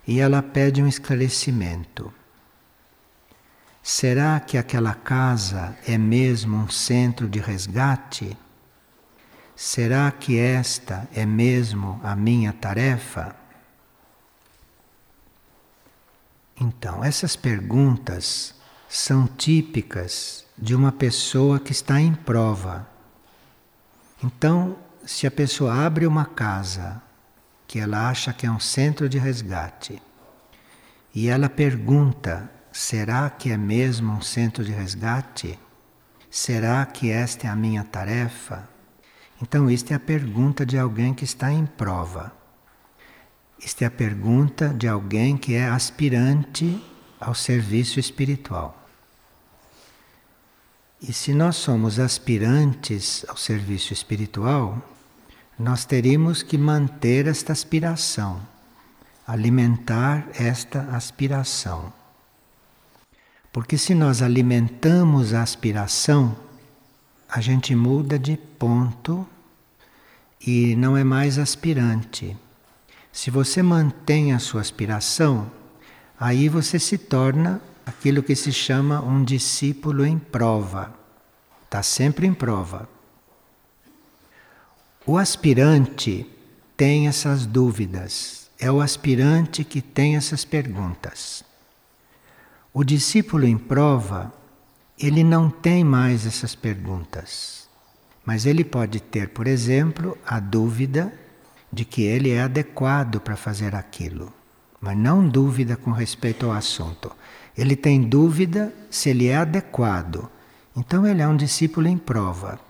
E 0.06 0.20
ela 0.20 0.42
pede 0.42 0.82
um 0.82 0.88
esclarecimento. 0.88 2.14
Será 3.82 4.40
que 4.40 4.58
aquela 4.58 4.94
casa 4.94 5.78
é 5.86 5.98
mesmo 5.98 6.58
um 6.58 6.70
centro 6.70 7.28
de 7.28 7.40
resgate? 7.40 8.38
Será 9.56 10.12
que 10.12 10.38
esta 10.38 11.08
é 11.14 11.26
mesmo 11.26 12.00
a 12.04 12.16
minha 12.16 12.54
tarefa? 12.54 13.36
Então, 16.60 17.04
essas 17.04 17.36
perguntas 17.36 18.56
são 18.90 19.28
típicas 19.28 20.46
de 20.58 20.76
uma 20.76 20.92
pessoa 20.92 21.60
que 21.60 21.72
está 21.72 22.02
em 22.02 22.14
prova. 22.14 22.88
Então, 24.24 24.78
se 25.06 25.28
a 25.28 25.32
pessoa 25.32 25.86
abre 25.86 26.08
uma 26.08 26.26
casa 26.26 27.02
que 27.67 27.79
ela 27.79 28.09
acha 28.09 28.31
que 28.31 28.45
é 28.45 28.51
um 28.51 28.59
centro 28.59 29.09
de 29.09 29.17
resgate. 29.17 30.01
E 31.13 31.27
ela 31.27 31.50
pergunta: 31.50 32.50
será 32.71 33.29
que 33.29 33.51
é 33.51 33.57
mesmo 33.57 34.13
um 34.13 34.21
centro 34.21 34.63
de 34.63 34.71
resgate? 34.71 35.59
Será 36.29 36.86
que 36.86 37.12
esta 37.12 37.47
é 37.47 37.50
a 37.50 37.55
minha 37.55 37.83
tarefa? 37.83 38.69
Então, 39.41 39.69
isto 39.69 39.91
é 39.91 39.95
a 39.95 40.00
pergunta 40.00 40.65
de 40.65 40.77
alguém 40.77 41.13
que 41.13 41.24
está 41.24 41.51
em 41.51 41.65
prova. 41.65 42.31
Isto 43.59 43.83
é 43.83 43.86
a 43.86 43.91
pergunta 43.91 44.69
de 44.69 44.88
alguém 44.88 45.38
que 45.38 45.55
é 45.55 45.67
aspirante 45.67 46.81
ao 47.19 47.33
serviço 47.33 48.00
espiritual. 48.00 48.88
E 51.01 51.13
se 51.13 51.33
nós 51.33 51.55
somos 51.55 52.00
aspirantes 52.00 53.25
ao 53.27 53.38
serviço 53.38 53.93
espiritual, 53.93 54.81
nós 55.60 55.86
teríamos 55.86 56.44
que 56.44 56.58
manter 56.58 57.26
esta 57.26 57.52
aspiração, 57.52 58.40
alimentar 59.26 60.28
esta 60.36 60.82
aspiração. 60.96 61.92
Porque 63.52 63.78
se 63.78 63.96
nós 63.96 64.22
alimentamos 64.22 65.34
a 65.34 65.42
aspiração, 65.42 66.38
a 67.28 67.42
gente 67.42 67.76
muda 67.76 68.20
de 68.20 68.38
ponto 68.38 69.28
e 70.46 70.76
não 70.76 70.96
é 70.96 71.04
mais 71.04 71.40
aspirante. 71.40 72.38
Se 73.12 73.32
você 73.32 73.64
mantém 73.64 74.34
a 74.34 74.40
sua 74.40 74.62
aspiração, 74.62 75.52
aí 76.20 76.48
você 76.48 76.78
se 76.78 77.00
torna 77.00 77.60
aquilo 77.84 78.22
que 78.22 78.36
se 78.36 78.52
chama 78.52 79.02
um 79.02 79.24
discípulo 79.24 80.06
em 80.06 80.20
prova. 80.20 80.94
Está 81.64 81.82
sempre 81.82 82.28
em 82.28 82.34
prova. 82.34 82.88
O 85.10 85.18
aspirante 85.18 86.30
tem 86.76 87.08
essas 87.08 87.46
dúvidas, 87.46 88.52
é 88.60 88.70
o 88.70 88.82
aspirante 88.82 89.64
que 89.64 89.82
tem 89.82 90.18
essas 90.18 90.44
perguntas. 90.44 91.46
O 92.74 92.84
discípulo 92.84 93.46
em 93.46 93.58
prova, 93.58 94.34
ele 95.00 95.24
não 95.24 95.50
tem 95.50 95.82
mais 95.82 96.28
essas 96.28 96.56
perguntas, 96.56 97.70
mas 98.26 98.46
ele 98.46 98.66
pode 98.66 99.00
ter, 99.00 99.30
por 99.30 99.48
exemplo, 99.48 100.18
a 100.28 100.42
dúvida 100.42 101.14
de 101.72 101.86
que 101.86 102.02
ele 102.02 102.32
é 102.32 102.42
adequado 102.42 103.22
para 103.22 103.38
fazer 103.38 103.76
aquilo, 103.76 104.34
mas 104.82 104.98
não 104.98 105.26
dúvida 105.26 105.78
com 105.78 105.92
respeito 105.92 106.48
ao 106.48 106.52
assunto. 106.52 107.16
Ele 107.58 107.78
tem 107.78 108.02
dúvida 108.02 108.74
se 108.92 109.10
ele 109.10 109.28
é 109.28 109.38
adequado. 109.38 110.30
Então 110.76 111.08
ele 111.08 111.22
é 111.22 111.28
um 111.30 111.38
discípulo 111.38 111.88
em 111.88 111.98
prova. 111.98 112.66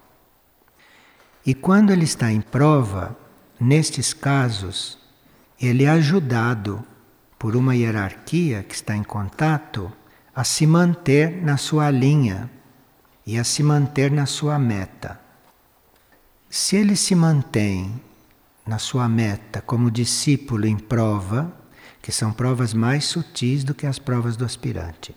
E 1.48 1.54
quando 1.56 1.92
ele 1.92 2.04
está 2.04 2.30
em 2.30 2.42
prova, 2.42 3.18
nestes 3.58 4.14
casos, 4.14 4.98
ele 5.58 5.86
é 5.86 5.90
ajudado 5.90 6.84
por 7.40 7.56
uma 7.56 7.74
hierarquia 7.74 8.64
que 8.64 8.76
está 8.76 8.98
em 8.98 9.02
contato 9.02 9.90
a 10.36 10.44
se 10.44 10.68
manter 10.68 11.42
na 11.42 11.56
sua 11.56 11.90
linha 11.90 12.52
e 13.26 13.40
a 13.40 13.46
se 13.46 13.64
manter 13.64 14.12
na 14.12 14.26
sua 14.26 14.60
meta. 14.60 15.18
Se 16.50 16.76
ele 16.76 16.98
se 16.98 17.16
mantém 17.16 17.98
na 18.66 18.78
sua 18.78 19.08
meta 19.08 19.62
como 19.62 19.90
discípulo 19.90 20.68
em 20.68 20.78
prova, 20.78 21.50
que 22.02 22.12
são 22.12 22.34
provas 22.34 22.74
mais 22.74 23.06
sutis 23.06 23.64
do 23.64 23.74
que 23.74 23.88
as 23.88 23.98
provas 23.98 24.36
do 24.36 24.44
aspirante. 24.44 25.16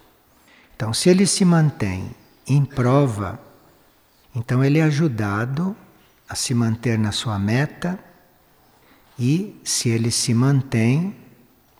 Então, 0.76 0.94
se 0.94 1.10
ele 1.10 1.26
se 1.26 1.44
mantém 1.44 2.14
em 2.46 2.64
prova, 2.64 3.40
então 4.32 4.62
ele 4.62 4.78
é 4.78 4.84
ajudado 4.84 5.76
a 6.30 6.37
se 6.37 6.54
manter 6.54 6.96
na 6.96 7.10
sua 7.10 7.40
meta 7.40 7.99
e 9.18 9.60
se 9.64 9.88
ele 9.88 10.12
se 10.12 10.32
mantém 10.32 11.16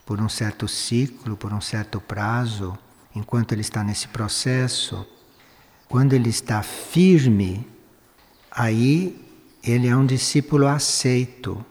por 0.05 0.21
um 0.21 0.29
certo 0.29 0.67
ciclo, 0.67 1.37
por 1.37 1.53
um 1.53 1.61
certo 1.61 2.01
prazo, 2.01 2.77
enquanto 3.15 3.53
ele 3.53 3.61
está 3.61 3.85
nesse 3.85 4.09
processo, 4.09 5.07
quando 5.89 6.15
ele 6.15 6.29
está 6.29 6.65
firme, 6.65 7.65
aí 8.51 9.25
ele 9.63 9.87
é 9.87 9.97
um 9.97 10.05
discípulo 10.05 10.67
aceito. 10.67 11.65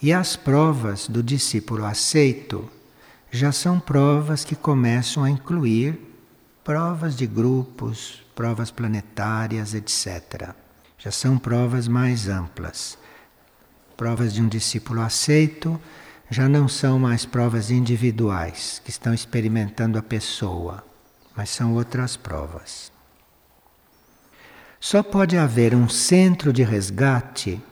E 0.00 0.12
as 0.12 0.36
provas 0.36 1.08
do 1.08 1.24
discípulo 1.24 1.84
aceito 1.84 2.70
já 3.32 3.50
são 3.50 3.80
provas 3.80 4.44
que 4.44 4.54
começam 4.54 5.24
a 5.24 5.30
incluir 5.30 5.98
provas 6.62 7.16
de 7.16 7.26
grupos, 7.26 8.22
provas 8.32 8.70
planetárias, 8.70 9.74
etc. 9.74 10.54
Já 11.06 11.12
são 11.12 11.38
provas 11.38 11.86
mais 11.86 12.28
amplas. 12.28 12.98
Provas 13.96 14.34
de 14.34 14.42
um 14.42 14.48
discípulo 14.48 15.00
aceito 15.00 15.80
já 16.28 16.48
não 16.48 16.66
são 16.66 16.98
mais 16.98 17.24
provas 17.24 17.70
individuais 17.70 18.82
que 18.84 18.90
estão 18.90 19.14
experimentando 19.14 19.96
a 19.98 20.02
pessoa, 20.02 20.84
mas 21.36 21.48
são 21.50 21.74
outras 21.74 22.16
provas. 22.16 22.90
Só 24.80 25.00
pode 25.00 25.38
haver 25.38 25.76
um 25.76 25.88
centro 25.88 26.52
de 26.52 26.64
resgate 26.64 27.62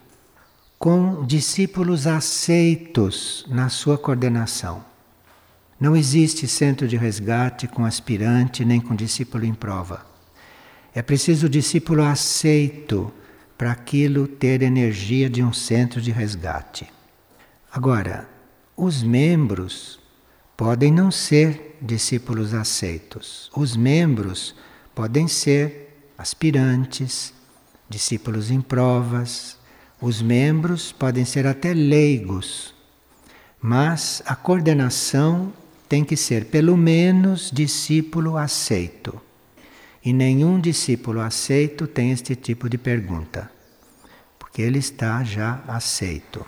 com 0.78 1.26
discípulos 1.26 2.06
aceitos 2.06 3.44
na 3.48 3.68
sua 3.68 3.98
coordenação. 3.98 4.84
Não 5.80 5.96
existe 5.96 6.46
centro 6.46 6.86
de 6.86 6.96
resgate 6.96 7.66
com 7.66 7.84
aspirante 7.84 8.64
nem 8.64 8.80
com 8.80 8.94
discípulo 8.94 9.44
em 9.44 9.54
prova. 9.54 10.06
É 10.94 11.02
preciso 11.02 11.46
o 11.46 11.50
discípulo 11.50 12.04
aceito 12.04 13.12
para 13.56 13.72
aquilo 13.72 14.26
ter 14.26 14.62
energia 14.62 15.30
de 15.30 15.42
um 15.42 15.52
centro 15.52 16.00
de 16.00 16.10
resgate. 16.10 16.86
Agora, 17.72 18.28
os 18.76 19.02
membros 19.02 19.98
podem 20.56 20.92
não 20.92 21.10
ser 21.10 21.76
discípulos 21.80 22.54
aceitos. 22.54 23.50
Os 23.56 23.76
membros 23.76 24.54
podem 24.94 25.28
ser 25.28 26.08
aspirantes, 26.16 27.32
discípulos 27.88 28.50
em 28.50 28.60
provas. 28.60 29.58
Os 30.00 30.22
membros 30.22 30.92
podem 30.92 31.24
ser 31.24 31.46
até 31.46 31.72
leigos. 31.72 32.74
Mas 33.60 34.22
a 34.26 34.36
coordenação 34.36 35.52
tem 35.88 36.04
que 36.04 36.16
ser 36.16 36.46
pelo 36.46 36.76
menos 36.76 37.50
discípulo 37.52 38.36
aceito. 38.36 39.20
E 40.04 40.12
nenhum 40.12 40.60
discípulo 40.60 41.20
aceito 41.20 41.86
tem 41.86 42.10
este 42.12 42.36
tipo 42.36 42.68
de 42.68 42.76
pergunta, 42.76 43.50
porque 44.38 44.60
ele 44.60 44.78
está 44.78 45.24
já 45.24 45.62
aceito. 45.66 46.44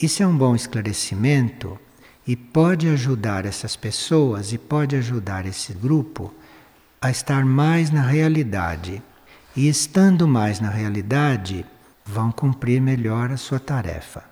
Isso 0.00 0.22
é 0.22 0.26
um 0.26 0.36
bom 0.36 0.56
esclarecimento 0.56 1.78
e 2.26 2.34
pode 2.34 2.88
ajudar 2.88 3.44
essas 3.44 3.76
pessoas 3.76 4.52
e 4.52 4.58
pode 4.58 4.96
ajudar 4.96 5.44
esse 5.44 5.74
grupo 5.74 6.32
a 7.00 7.10
estar 7.10 7.44
mais 7.44 7.90
na 7.90 8.02
realidade. 8.02 9.02
E 9.54 9.68
estando 9.68 10.26
mais 10.26 10.60
na 10.60 10.70
realidade, 10.70 11.66
vão 12.04 12.32
cumprir 12.32 12.80
melhor 12.80 13.30
a 13.30 13.36
sua 13.36 13.60
tarefa. 13.60 14.24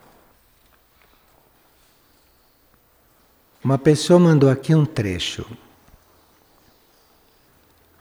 Uma 3.62 3.76
pessoa 3.76 4.18
mandou 4.18 4.48
aqui 4.48 4.74
um 4.74 4.86
trecho. 4.86 5.44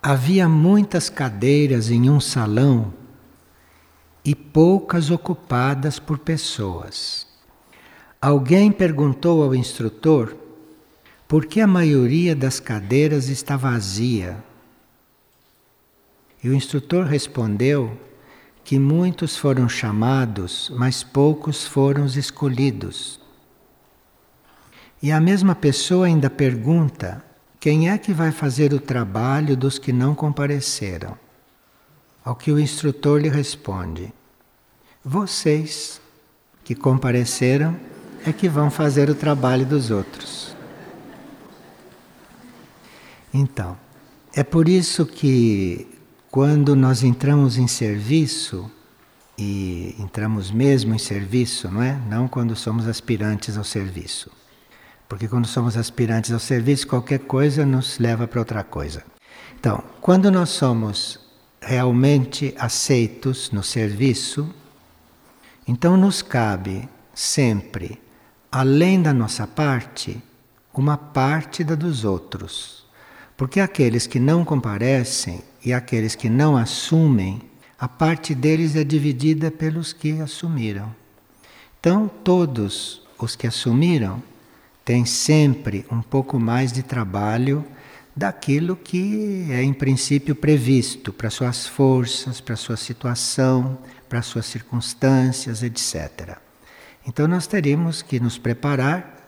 Havia 0.10 0.48
muitas 0.48 1.10
cadeiras 1.10 1.91
em 1.91 2.10
um 2.10 2.17
salão 2.17 2.93
e 4.24 4.34
poucas 4.34 5.12
ocupadas 5.12 6.00
por 6.00 6.17
pessoas. 6.17 7.28
Alguém 8.22 8.72
perguntou 8.72 9.43
ao 9.43 9.54
instrutor 9.54 10.34
por 11.28 11.46
que 11.46 11.60
a 11.60 11.67
maioria 11.67 12.34
das 12.34 12.58
cadeiras 12.58 13.28
está 13.28 13.58
vazia. 13.58 14.41
E 16.41 16.48
o 16.48 16.54
instrutor 16.54 17.06
respondeu 17.06 18.00
que 18.63 18.80
muitos 18.80 19.36
foram 19.36 19.67
chamados, 19.67 20.72
mas 20.74 21.04
poucos 21.04 21.67
foram 21.67 22.06
os 22.06 22.15
escolhidos. 22.15 23.20
E 25.04 25.12
a 25.12 25.20
mesma 25.20 25.54
pessoa 25.54 26.06
ainda 26.06 26.30
pergunta: 26.30 27.27
quem 27.60 27.89
é 27.89 27.98
que 27.98 28.13
vai 28.13 28.32
fazer 28.32 28.74
o 28.74 28.80
trabalho 28.80 29.58
dos 29.58 29.80
que 29.80 29.91
não 29.91 30.13
compareceram? 30.13 31.17
Ao 32.24 32.36
que 32.36 32.52
o 32.52 32.60
instrutor 32.60 33.20
lhe 33.20 33.30
responde: 33.30 34.13
vocês 35.04 36.02
que 36.63 36.76
compareceram 36.76 37.80
é 38.26 38.34
que 38.34 38.50
vão 38.50 38.70
fazer 38.70 39.10
o 39.10 39.15
trabalho 39.15 39.65
dos 39.65 39.89
outros. 39.89 40.56
Então, 43.34 43.78
é 44.34 44.43
por 44.43 44.67
isso 44.67 45.06
que 45.06 45.88
quando 46.30 46.76
nós 46.76 47.04
entramos 47.04 47.58
em 47.58 47.67
serviço, 47.67 48.70
e 49.38 49.96
entramos 50.00 50.52
mesmo 50.52 50.93
em 50.93 50.98
serviço, 50.98 51.70
não 51.70 51.82
é? 51.82 52.00
Não 52.10 52.28
quando 52.28 52.56
somos 52.56 52.88
aspirantes 52.88 53.58
ao 53.58 53.63
serviço. 53.63 54.32
Porque 55.08 55.28
quando 55.28 55.48
somos 55.48 55.78
aspirantes 55.78 56.32
ao 56.32 56.39
serviço, 56.39 56.88
qualquer 56.88 57.20
coisa 57.20 57.65
nos 57.65 57.98
leva 57.98 58.28
para 58.28 58.39
outra 58.39 58.63
coisa. 58.63 59.04
Então, 59.60 59.84
quando 60.02 60.30
nós 60.30 60.50
somos 60.50 61.20
realmente 61.62 62.54
aceitos 62.58 63.52
no 63.52 63.63
serviço, 63.63 64.54
então 65.67 65.98
nos 65.98 66.22
cabe 66.22 66.88
sempre, 67.13 68.02
além 68.52 69.02
da 69.02 69.13
nossa 69.13 69.48
parte, 69.48 70.22
uma 70.74 70.98
parte 70.98 71.63
da 71.63 71.74
dos 71.74 72.06
outros. 72.06 72.86
Porque 73.36 73.60
aqueles 73.60 74.06
que 74.06 74.20
não 74.20 74.46
comparecem 74.46 75.41
e 75.63 75.74
aqueles 75.74 76.15
que 76.15 76.30
não 76.30 76.56
assumem, 76.56 77.41
a 77.80 77.88
parte 77.88 78.36
deles 78.36 78.76
é 78.76 78.84
dividida 78.84 79.52
pelos 79.52 79.93
que 79.93 80.20
assumiram. 80.22 80.93
Então, 81.80 82.10
todos 82.24 83.02
os 83.17 83.36
que 83.36 83.48
assumiram 83.48 84.22
tem 84.88 85.04
sempre 85.04 85.86
um 85.91 86.02
pouco 86.02 86.39
mais 86.39 86.71
de 86.71 86.82
trabalho 86.82 87.65
daquilo 88.15 88.73
que 88.73 89.45
é 89.52 89.62
em 89.62 89.73
princípio 89.73 90.34
previsto 90.34 91.12
para 91.12 91.30
suas 91.30 91.67
forças, 91.67 92.39
para 92.39 92.56
sua 92.56 92.78
situação, 92.78 93.78
para 94.08 94.21
suas 94.21 94.45
circunstâncias, 94.45 95.62
etc. 95.62 96.38
Então 97.06 97.28
nós 97.28 97.47
teríamos 97.47 98.02
que 98.02 98.17
nos 98.17 98.38
preparar 98.38 99.28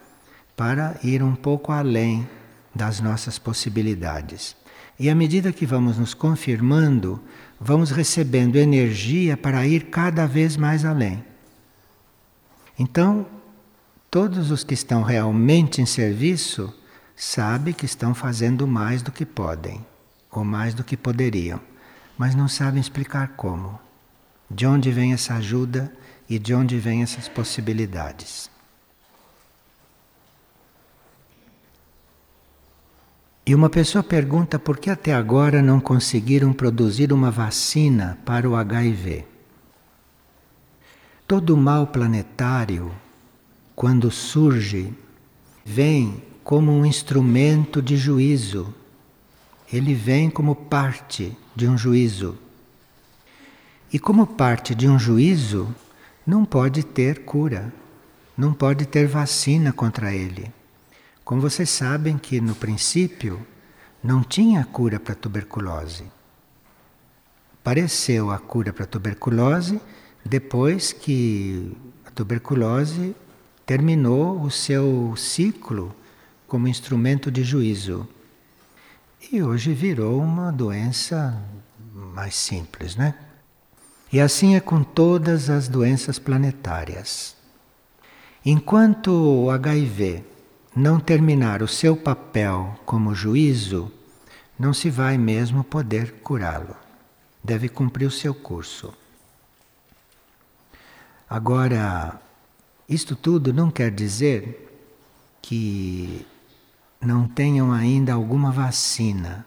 para 0.55 0.97
ir 1.03 1.21
um 1.21 1.35
pouco 1.35 1.73
além 1.73 2.25
das 2.73 3.01
nossas 3.01 3.37
possibilidades. 3.37 4.55
E 4.97 5.09
à 5.09 5.15
medida 5.15 5.51
que 5.51 5.65
vamos 5.65 5.97
nos 5.97 6.13
confirmando, 6.13 7.21
vamos 7.59 7.91
recebendo 7.91 8.55
energia 8.55 9.35
para 9.35 9.67
ir 9.67 9.87
cada 9.87 10.25
vez 10.25 10.55
mais 10.55 10.85
além. 10.85 11.21
Então, 12.79 13.27
Todos 14.11 14.49
os 14.49 14.63
que 14.63 14.73
estão 14.73 15.03
realmente 15.03 15.83
em 15.83 15.85
serviço 15.85 16.73
sabem 17.15 17.73
que 17.73 17.85
estão 17.85 18.15
fazendo 18.15 18.65
mais 18.65 19.03
do 19.03 19.11
que 19.11 19.23
podem, 19.23 19.85
ou 20.31 20.43
mais 20.43 20.73
do 20.73 20.83
que 20.83 20.97
poderiam, 20.97 21.61
mas 22.17 22.33
não 22.33 22.47
sabem 22.47 22.81
explicar 22.81 23.29
como. 23.37 23.79
De 24.49 24.65
onde 24.65 24.91
vem 24.91 25.13
essa 25.13 25.35
ajuda 25.35 25.93
e 26.27 26.39
de 26.39 26.55
onde 26.55 26.79
vêm 26.79 27.03
essas 27.03 27.27
possibilidades. 27.27 28.49
E 33.45 33.53
uma 33.53 33.69
pessoa 33.69 34.03
pergunta 34.03 34.57
por 34.57 34.77
que 34.77 34.89
até 34.89 35.13
agora 35.13 35.61
não 35.61 35.79
conseguiram 35.79 36.51
produzir 36.51 37.13
uma 37.13 37.29
vacina 37.29 38.17
para 38.25 38.49
o 38.49 38.55
HIV. 38.55 39.25
Todo 41.27 41.53
o 41.53 41.57
mal 41.57 41.85
planetário 41.85 42.91
quando 43.79 44.11
surge, 44.11 44.93
vem 45.63 46.21
como 46.43 46.69
um 46.69 46.85
instrumento 46.85 47.81
de 47.81 47.95
juízo. 47.95 48.75
Ele 49.71 49.93
vem 49.93 50.29
como 50.29 50.53
parte 50.53 51.33
de 51.55 51.65
um 51.65 51.77
juízo. 51.77 52.37
E 53.93 53.97
como 53.97 54.27
parte 54.27 54.75
de 54.75 54.85
um 54.85 54.99
juízo, 54.99 55.73
não 56.27 56.43
pode 56.43 56.83
ter 56.83 57.23
cura, 57.23 57.71
não 58.35 58.53
pode 58.53 58.85
ter 58.85 59.07
vacina 59.07 59.71
contra 59.71 60.13
ele. 60.13 60.51
Como 61.23 61.39
vocês 61.39 61.69
sabem 61.69 62.17
que 62.17 62.41
no 62.41 62.55
princípio 62.55 63.39
não 64.03 64.21
tinha 64.21 64.65
cura 64.65 64.99
para 64.99 65.15
tuberculose. 65.15 66.03
Apareceu 67.61 68.29
a 68.29 68.39
cura 68.39 68.73
para 68.73 68.85
tuberculose 68.85 69.79
depois 70.25 70.91
que 70.91 71.71
a 72.05 72.11
tuberculose 72.11 73.15
terminou 73.69 74.41
o 74.41 74.49
seu 74.49 75.13
ciclo 75.15 75.95
como 76.47 76.67
instrumento 76.67 77.29
de 77.29 77.43
juízo. 77.43 78.09
E 79.31 79.43
hoje 79.43 79.75
virou 79.75 80.19
uma 80.19 80.51
doença 80.51 81.39
mais 81.93 82.33
simples, 82.33 82.95
né? 82.95 83.13
E 84.11 84.19
assim 84.19 84.55
é 84.55 84.59
com 84.59 84.83
todas 84.83 85.51
as 85.51 85.67
doenças 85.67 86.17
planetárias. 86.17 87.35
Enquanto 88.43 89.11
o 89.11 89.51
HIV 89.51 90.23
não 90.75 90.99
terminar 90.99 91.61
o 91.61 91.67
seu 91.67 91.95
papel 91.95 92.75
como 92.87 93.13
juízo, 93.13 93.91
não 94.57 94.73
se 94.73 94.89
vai 94.89 95.15
mesmo 95.15 95.63
poder 95.63 96.13
curá-lo. 96.23 96.75
Deve 97.43 97.69
cumprir 97.69 98.07
o 98.07 98.11
seu 98.11 98.33
curso. 98.33 98.91
Agora, 101.29 102.19
isto 102.89 103.15
tudo 103.15 103.53
não 103.53 103.69
quer 103.69 103.91
dizer 103.91 104.67
que 105.41 106.25
não 106.99 107.27
tenham 107.27 107.71
ainda 107.71 108.13
alguma 108.13 108.51
vacina. 108.51 109.45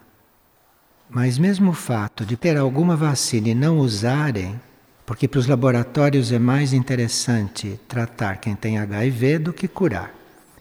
Mas 1.10 1.38
mesmo 1.38 1.70
o 1.70 1.74
fato 1.74 2.24
de 2.24 2.36
ter 2.36 2.56
alguma 2.56 2.96
vacina 2.96 3.48
e 3.48 3.54
não 3.54 3.78
usarem, 3.78 4.58
porque 5.04 5.26
para 5.26 5.40
os 5.40 5.46
laboratórios 5.46 6.32
é 6.32 6.38
mais 6.38 6.72
interessante 6.72 7.78
tratar 7.88 8.36
quem 8.36 8.54
tem 8.54 8.78
HIV 8.78 9.38
do 9.40 9.52
que 9.52 9.68
curar. 9.68 10.14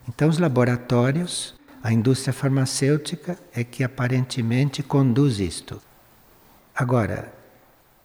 Então 0.09 0.27
os 0.27 0.39
laboratórios, 0.39 1.53
a 1.83 1.93
indústria 1.93 2.33
farmacêutica 2.33 3.37
é 3.53 3.63
que 3.63 3.83
aparentemente 3.83 4.83
conduz 4.83 5.39
isto. 5.39 5.79
Agora, 6.75 7.31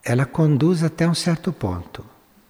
ela 0.03 0.25
conduz 0.25 0.83
até 0.83 1.07
um 1.07 1.15
certo 1.15 1.51
ponto. 1.51 2.05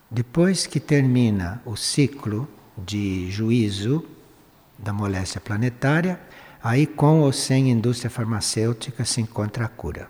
Depois 0.10 0.66
que 0.66 0.80
termina 0.80 1.62
o 1.66 1.76
ciclo 1.76 2.48
de 2.78 3.30
juízo 3.32 4.06
da 4.78 4.94
moléstia 4.94 5.42
planetária, 5.42 6.20
aí 6.64 6.86
com 6.86 7.22
ou 7.22 7.34
sem 7.34 7.72
indústria 7.72 8.10
farmacêutica 8.10 9.04
se 9.04 9.22
encontra 9.22 9.66
a 9.66 9.68
cura. 9.68 10.10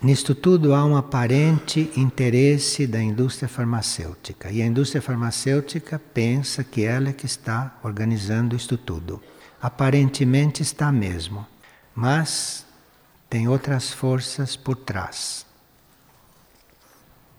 Nisto 0.00 0.34
tudo 0.34 0.74
há 0.74 0.84
um 0.84 0.94
aparente 0.94 1.90
interesse 1.96 2.86
da 2.86 3.02
indústria 3.02 3.48
farmacêutica. 3.48 4.50
E 4.50 4.60
a 4.60 4.66
indústria 4.66 5.00
farmacêutica 5.00 5.98
pensa 5.98 6.62
que 6.62 6.84
ela 6.84 7.08
é 7.08 7.12
que 7.12 7.24
está 7.24 7.78
organizando 7.82 8.54
isto 8.54 8.76
tudo. 8.76 9.22
Aparentemente 9.60 10.62
está 10.62 10.92
mesmo, 10.92 11.46
mas 11.94 12.66
tem 13.28 13.48
outras 13.48 13.90
forças 13.90 14.54
por 14.54 14.76
trás. 14.76 15.45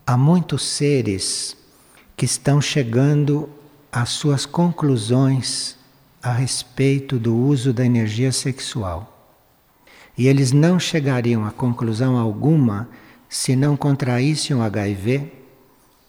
Há 0.08 0.16
muitos 0.16 0.62
seres 0.62 1.54
que 2.16 2.24
estão 2.24 2.62
chegando 2.62 3.46
às 3.92 4.08
suas 4.08 4.46
conclusões 4.46 5.76
a 6.22 6.32
respeito 6.32 7.18
do 7.18 7.36
uso 7.36 7.74
da 7.74 7.84
energia 7.84 8.32
sexual. 8.32 9.36
E 10.16 10.26
eles 10.26 10.50
não 10.50 10.80
chegariam 10.80 11.44
a 11.44 11.50
conclusão 11.50 12.16
alguma 12.16 12.88
se 13.28 13.54
não 13.54 13.76
contraíssem 13.76 14.56
o 14.56 14.62
HIV 14.62 15.30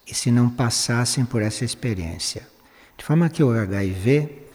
e 0.07 0.15
se 0.15 0.31
não 0.31 0.49
passassem 0.49 1.25
por 1.25 1.41
essa 1.41 1.65
experiência. 1.65 2.47
De 2.97 3.03
forma 3.03 3.27
que 3.27 3.43
o 3.43 3.51
HIV 3.51 4.47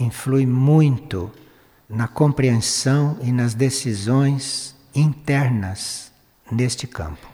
influi 0.00 0.44
muito 0.44 1.30
na 1.88 2.08
compreensão 2.08 3.16
e 3.22 3.30
nas 3.30 3.54
decisões 3.54 4.74
internas 4.92 6.10
neste 6.50 6.88
campo. 6.88 7.31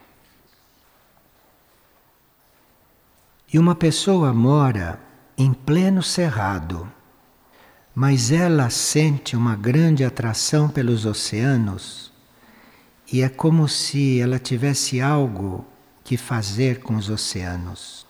E 3.52 3.58
uma 3.58 3.74
pessoa 3.74 4.32
mora 4.32 5.00
em 5.36 5.52
pleno 5.52 6.02
cerrado 6.02 6.88
mas 8.00 8.30
ela 8.30 8.70
sente 8.70 9.34
uma 9.34 9.56
grande 9.56 10.04
atração 10.04 10.68
pelos 10.68 11.04
oceanos 11.04 12.12
e 13.12 13.22
é 13.22 13.28
como 13.28 13.66
se 13.66 14.20
ela 14.20 14.38
tivesse 14.38 15.00
algo 15.00 15.66
que 16.04 16.16
fazer 16.16 16.78
com 16.78 16.94
os 16.94 17.10
oceanos. 17.10 18.06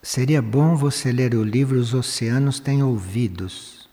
Seria 0.00 0.40
bom 0.40 0.76
você 0.76 1.10
ler 1.10 1.34
o 1.34 1.42
livro 1.42 1.76
Os 1.76 1.92
Oceanos 1.92 2.60
Têm 2.60 2.80
Ouvidos. 2.80 3.88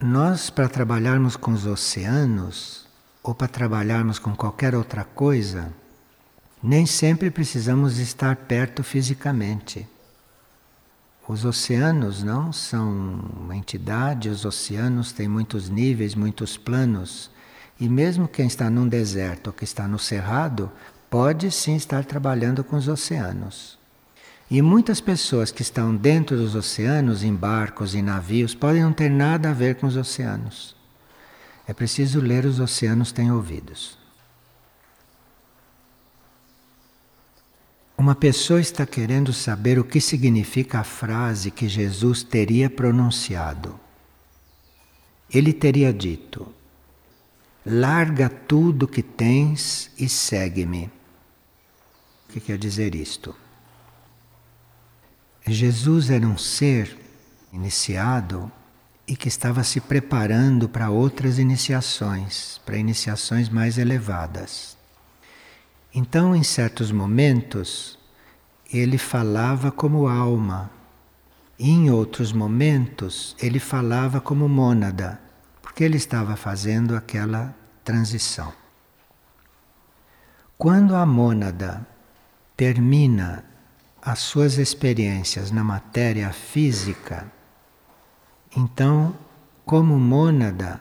Nós, 0.00 0.50
para 0.50 0.68
trabalharmos 0.68 1.36
com 1.36 1.52
os 1.52 1.64
oceanos, 1.64 2.84
ou 3.22 3.32
para 3.32 3.46
trabalharmos 3.46 4.18
com 4.18 4.34
qualquer 4.34 4.74
outra 4.74 5.04
coisa, 5.04 5.72
nem 6.62 6.86
sempre 6.86 7.30
precisamos 7.30 7.98
estar 7.98 8.34
perto 8.36 8.82
fisicamente. 8.82 9.86
Os 11.28 11.44
oceanos 11.44 12.22
não 12.22 12.52
são 12.52 12.90
uma 13.38 13.54
entidade, 13.54 14.30
os 14.30 14.44
oceanos 14.44 15.12
têm 15.12 15.28
muitos 15.28 15.68
níveis, 15.68 16.14
muitos 16.14 16.56
planos. 16.56 17.30
E 17.78 17.88
mesmo 17.88 18.26
quem 18.26 18.46
está 18.46 18.70
num 18.70 18.88
deserto 18.88 19.48
ou 19.48 19.52
que 19.52 19.64
está 19.64 19.86
no 19.86 19.98
cerrado, 19.98 20.72
pode 21.10 21.50
sim 21.50 21.76
estar 21.76 22.04
trabalhando 22.04 22.64
com 22.64 22.76
os 22.76 22.88
oceanos. 22.88 23.78
E 24.50 24.62
muitas 24.62 25.02
pessoas 25.02 25.50
que 25.50 25.60
estão 25.60 25.94
dentro 25.94 26.34
dos 26.34 26.54
oceanos, 26.54 27.22
em 27.22 27.34
barcos, 27.34 27.94
em 27.94 28.00
navios, 28.00 28.54
podem 28.54 28.82
não 28.82 28.94
ter 28.94 29.10
nada 29.10 29.50
a 29.50 29.52
ver 29.52 29.74
com 29.74 29.86
os 29.86 29.96
oceanos. 29.96 30.74
É 31.66 31.74
preciso 31.74 32.18
ler 32.18 32.46
Os 32.46 32.58
Oceanos 32.58 33.12
Têm 33.12 33.30
Ouvidos. 33.30 33.97
Uma 37.98 38.14
pessoa 38.14 38.60
está 38.60 38.86
querendo 38.86 39.32
saber 39.32 39.76
o 39.76 39.82
que 39.82 40.00
significa 40.00 40.78
a 40.78 40.84
frase 40.84 41.50
que 41.50 41.68
Jesus 41.68 42.22
teria 42.22 42.70
pronunciado. 42.70 43.78
Ele 45.28 45.52
teria 45.52 45.92
dito: 45.92 46.46
Larga 47.66 48.28
tudo 48.28 48.86
que 48.86 49.02
tens 49.02 49.90
e 49.98 50.08
segue-me. 50.08 50.84
O 52.28 52.32
que 52.32 52.38
quer 52.38 52.56
dizer 52.56 52.94
isto? 52.94 53.34
Jesus 55.44 56.08
era 56.08 56.24
um 56.24 56.38
ser 56.38 56.96
iniciado 57.52 58.50
e 59.08 59.16
que 59.16 59.26
estava 59.26 59.64
se 59.64 59.80
preparando 59.80 60.68
para 60.68 60.88
outras 60.88 61.36
iniciações, 61.36 62.60
para 62.64 62.78
iniciações 62.78 63.48
mais 63.48 63.76
elevadas. 63.76 64.77
Então, 65.94 66.36
em 66.36 66.42
certos 66.42 66.92
momentos, 66.92 67.98
ele 68.72 68.98
falava 68.98 69.72
como 69.72 70.06
alma, 70.06 70.70
e 71.58 71.70
em 71.70 71.90
outros 71.90 72.30
momentos, 72.32 73.34
ele 73.40 73.58
falava 73.58 74.20
como 74.20 74.48
mônada, 74.48 75.18
porque 75.62 75.82
ele 75.82 75.96
estava 75.96 76.36
fazendo 76.36 76.94
aquela 76.94 77.54
transição. 77.82 78.52
Quando 80.58 80.94
a 80.94 81.06
mônada 81.06 81.86
termina 82.56 83.44
as 84.02 84.18
suas 84.18 84.58
experiências 84.58 85.50
na 85.50 85.64
matéria 85.64 86.32
física, 86.32 87.32
então, 88.54 89.16
como 89.64 89.98
mônada, 89.98 90.80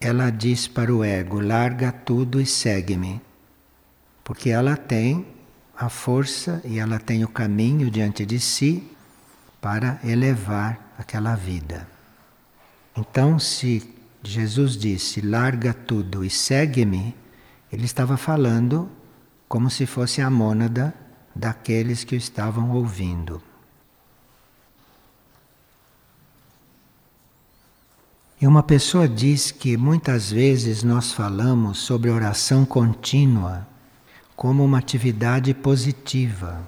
ela 0.00 0.30
diz 0.30 0.66
para 0.66 0.94
o 0.94 1.04
ego: 1.04 1.40
larga 1.40 1.92
tudo 1.92 2.40
e 2.40 2.46
segue-me 2.46 3.25
porque 4.26 4.50
ela 4.50 4.76
tem 4.76 5.24
a 5.78 5.88
força 5.88 6.60
e 6.64 6.80
ela 6.80 6.98
tem 6.98 7.22
o 7.22 7.28
caminho 7.28 7.88
diante 7.88 8.26
de 8.26 8.40
si 8.40 8.82
para 9.60 10.00
elevar 10.02 10.94
aquela 10.98 11.36
vida. 11.36 11.86
Então, 12.96 13.38
se 13.38 13.88
Jesus 14.24 14.76
disse: 14.76 15.20
larga 15.20 15.72
tudo 15.72 16.24
e 16.24 16.28
segue-me, 16.28 17.14
ele 17.72 17.84
estava 17.84 18.16
falando 18.16 18.90
como 19.48 19.70
se 19.70 19.86
fosse 19.86 20.20
a 20.20 20.28
mônada 20.28 20.92
daqueles 21.32 22.02
que 22.02 22.16
o 22.16 22.18
estavam 22.18 22.72
ouvindo. 22.72 23.40
E 28.40 28.46
uma 28.46 28.64
pessoa 28.64 29.08
diz 29.08 29.52
que 29.52 29.76
muitas 29.76 30.32
vezes 30.32 30.82
nós 30.82 31.12
falamos 31.12 31.78
sobre 31.78 32.10
oração 32.10 32.64
contínua 32.64 33.75
como 34.36 34.62
uma 34.62 34.78
atividade 34.78 35.54
positiva, 35.54 36.60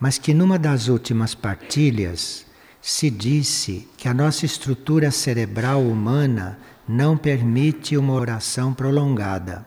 mas 0.00 0.18
que 0.18 0.34
numa 0.34 0.58
das 0.58 0.88
últimas 0.88 1.32
partilhas 1.32 2.44
se 2.82 3.08
disse 3.08 3.88
que 3.96 4.08
a 4.08 4.14
nossa 4.14 4.44
estrutura 4.44 5.12
cerebral 5.12 5.80
humana 5.80 6.58
não 6.86 7.16
permite 7.16 7.96
uma 7.96 8.12
oração 8.12 8.74
prolongada. 8.74 9.64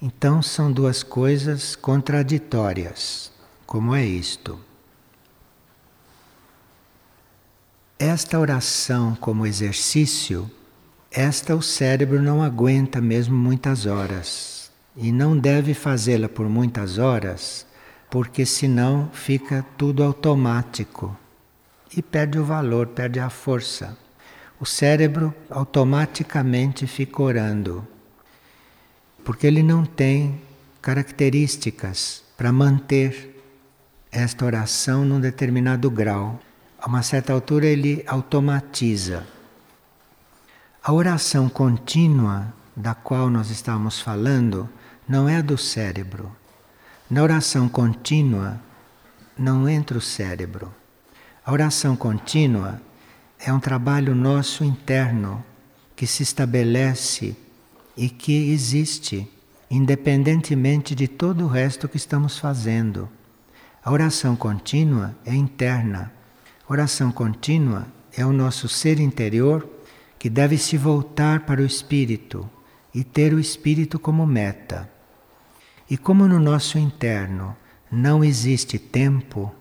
Então 0.00 0.42
são 0.42 0.72
duas 0.72 1.02
coisas 1.02 1.76
contraditórias. 1.76 3.30
Como 3.66 3.94
é 3.94 4.04
isto? 4.04 4.58
Esta 7.98 8.38
oração 8.38 9.14
como 9.14 9.46
exercício, 9.46 10.50
esta 11.10 11.54
o 11.54 11.62
cérebro 11.62 12.20
não 12.20 12.42
aguenta 12.42 13.00
mesmo 13.00 13.36
muitas 13.36 13.86
horas 13.86 14.61
e 14.96 15.10
não 15.10 15.36
deve 15.36 15.74
fazê-la 15.74 16.28
por 16.28 16.48
muitas 16.48 16.98
horas, 16.98 17.66
porque 18.10 18.44
senão 18.44 19.08
fica 19.12 19.64
tudo 19.76 20.02
automático 20.02 21.16
e 21.96 22.02
perde 22.02 22.38
o 22.38 22.44
valor, 22.44 22.88
perde 22.88 23.18
a 23.20 23.30
força. 23.30 23.96
O 24.60 24.66
cérebro 24.66 25.34
automaticamente 25.50 26.86
fica 26.86 27.22
orando, 27.22 27.86
porque 29.24 29.46
ele 29.46 29.62
não 29.62 29.84
tem 29.84 30.40
características 30.80 32.22
para 32.36 32.52
manter 32.52 33.40
esta 34.10 34.44
oração 34.44 35.04
num 35.04 35.20
determinado 35.20 35.90
grau. 35.90 36.40
A 36.78 36.86
uma 36.86 37.02
certa 37.02 37.32
altura 37.32 37.66
ele 37.66 38.04
automatiza. 38.06 39.26
A 40.82 40.92
oração 40.92 41.48
contínua 41.48 42.52
da 42.76 42.94
qual 42.94 43.30
nós 43.30 43.50
estamos 43.50 44.00
falando 44.00 44.68
não 45.12 45.28
é 45.28 45.42
do 45.42 45.58
cérebro. 45.58 46.34
Na 47.10 47.22
oração 47.22 47.68
contínua 47.68 48.58
não 49.36 49.68
entra 49.68 49.98
o 49.98 50.00
cérebro. 50.00 50.74
A 51.44 51.52
oração 51.52 51.94
contínua 51.94 52.80
é 53.38 53.52
um 53.52 53.60
trabalho 53.60 54.14
nosso 54.14 54.64
interno 54.64 55.44
que 55.94 56.06
se 56.06 56.22
estabelece 56.22 57.36
e 57.94 58.08
que 58.08 58.52
existe 58.52 59.30
independentemente 59.70 60.94
de 60.94 61.06
todo 61.06 61.44
o 61.44 61.48
resto 61.48 61.90
que 61.90 61.98
estamos 61.98 62.38
fazendo. 62.38 63.06
A 63.84 63.92
oração 63.92 64.34
contínua 64.34 65.14
é 65.26 65.34
interna. 65.34 66.10
A 66.66 66.72
oração 66.72 67.12
contínua 67.12 67.86
é 68.16 68.24
o 68.24 68.32
nosso 68.32 68.66
ser 68.66 68.98
interior 68.98 69.68
que 70.18 70.30
deve 70.30 70.56
se 70.56 70.78
voltar 70.78 71.40
para 71.40 71.60
o 71.60 71.66
espírito 71.66 72.48
e 72.94 73.04
ter 73.04 73.34
o 73.34 73.38
espírito 73.38 73.98
como 73.98 74.26
meta. 74.26 74.90
E 75.88 75.96
como 75.96 76.26
no 76.26 76.38
nosso 76.38 76.78
interno 76.78 77.56
não 77.90 78.24
existe 78.24 78.78
tempo 78.78 79.54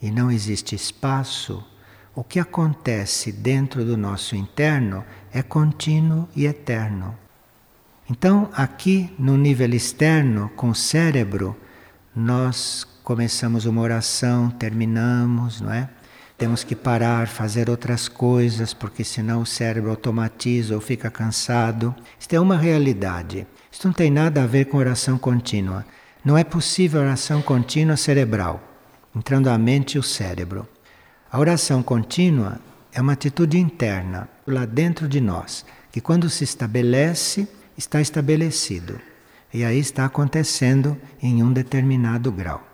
e 0.00 0.10
não 0.10 0.30
existe 0.30 0.74
espaço, 0.74 1.64
o 2.14 2.22
que 2.22 2.38
acontece 2.38 3.32
dentro 3.32 3.84
do 3.84 3.96
nosso 3.96 4.36
interno 4.36 5.04
é 5.32 5.42
contínuo 5.42 6.28
e 6.34 6.46
eterno. 6.46 7.16
Então, 8.10 8.48
aqui 8.54 9.12
no 9.18 9.36
nível 9.36 9.72
externo, 9.74 10.50
com 10.56 10.70
o 10.70 10.74
cérebro, 10.74 11.56
nós 12.14 12.86
começamos 13.04 13.66
uma 13.66 13.80
oração, 13.80 14.50
terminamos, 14.50 15.60
não 15.60 15.72
é? 15.72 15.88
Temos 16.36 16.62
que 16.62 16.74
parar, 16.74 17.26
fazer 17.26 17.68
outras 17.68 18.08
coisas, 18.08 18.72
porque 18.72 19.04
senão 19.04 19.42
o 19.42 19.46
cérebro 19.46 19.90
automatiza 19.90 20.74
ou 20.74 20.80
fica 20.80 21.10
cansado. 21.10 21.94
Isto 22.18 22.34
é 22.34 22.40
uma 22.40 22.56
realidade. 22.56 23.46
Isto 23.78 23.86
não 23.86 23.94
tem 23.94 24.10
nada 24.10 24.42
a 24.42 24.46
ver 24.48 24.64
com 24.64 24.76
oração 24.76 25.16
contínua. 25.16 25.86
Não 26.24 26.36
é 26.36 26.42
possível 26.42 27.00
oração 27.00 27.40
contínua 27.40 27.96
cerebral, 27.96 28.60
entrando 29.14 29.48
a 29.48 29.56
mente 29.56 29.94
e 29.94 29.98
o 30.00 30.02
cérebro. 30.02 30.66
A 31.30 31.38
oração 31.38 31.80
contínua 31.80 32.58
é 32.92 33.00
uma 33.00 33.12
atitude 33.12 33.56
interna, 33.56 34.28
lá 34.44 34.64
dentro 34.64 35.06
de 35.06 35.20
nós, 35.20 35.64
que 35.92 36.00
quando 36.00 36.28
se 36.28 36.42
estabelece, 36.42 37.46
está 37.76 38.00
estabelecido. 38.00 39.00
E 39.54 39.62
aí 39.62 39.78
está 39.78 40.04
acontecendo 40.04 40.98
em 41.22 41.40
um 41.44 41.52
determinado 41.52 42.32
grau. 42.32 42.66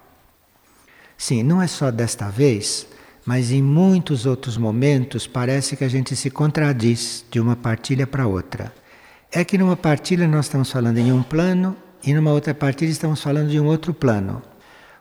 Sim, 1.18 1.42
não 1.42 1.60
é 1.60 1.66
só 1.66 1.90
desta 1.90 2.30
vez 2.30 2.86
mas 3.26 3.50
em 3.50 3.62
muitos 3.62 4.26
outros 4.26 4.58
momentos 4.58 5.26
parece 5.26 5.76
que 5.76 5.84
a 5.84 5.88
gente 5.88 6.14
se 6.14 6.30
contradiz 6.30 7.24
de 7.30 7.40
uma 7.40 7.56
partilha 7.56 8.06
para 8.06 8.26
outra. 8.26 8.70
É 9.36 9.44
que 9.44 9.58
numa 9.58 9.76
partilha 9.76 10.28
nós 10.28 10.44
estamos 10.44 10.70
falando 10.70 10.98
em 10.98 11.10
um 11.10 11.20
plano 11.20 11.76
e 12.04 12.14
numa 12.14 12.30
outra 12.30 12.54
partilha 12.54 12.92
estamos 12.92 13.20
falando 13.20 13.50
de 13.50 13.58
um 13.58 13.66
outro 13.66 13.92
plano. 13.92 14.40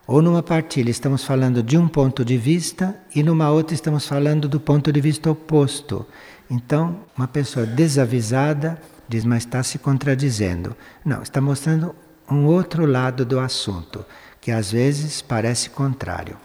Ou 0.07 0.23
numa 0.23 0.41
partilha 0.41 0.89
estamos 0.89 1.23
falando 1.23 1.61
de 1.61 1.77
um 1.77 1.87
ponto 1.87 2.25
de 2.25 2.35
vista 2.35 2.99
e 3.13 3.21
numa 3.21 3.51
outra 3.51 3.75
estamos 3.75 4.07
falando 4.07 4.49
do 4.49 4.59
ponto 4.59 4.91
de 4.91 4.99
vista 4.99 5.29
oposto. 5.29 6.03
Então, 6.49 7.01
uma 7.15 7.27
pessoa 7.27 7.63
desavisada 7.63 8.81
diz, 9.07 9.23
mas 9.23 9.43
está 9.43 9.61
se 9.61 9.77
contradizendo. 9.77 10.75
Não, 11.05 11.21
está 11.21 11.39
mostrando 11.39 11.95
um 12.27 12.47
outro 12.47 12.87
lado 12.87 13.23
do 13.23 13.39
assunto, 13.39 14.03
que 14.41 14.49
às 14.49 14.71
vezes 14.71 15.21
parece 15.21 15.69
contrário. 15.69 16.37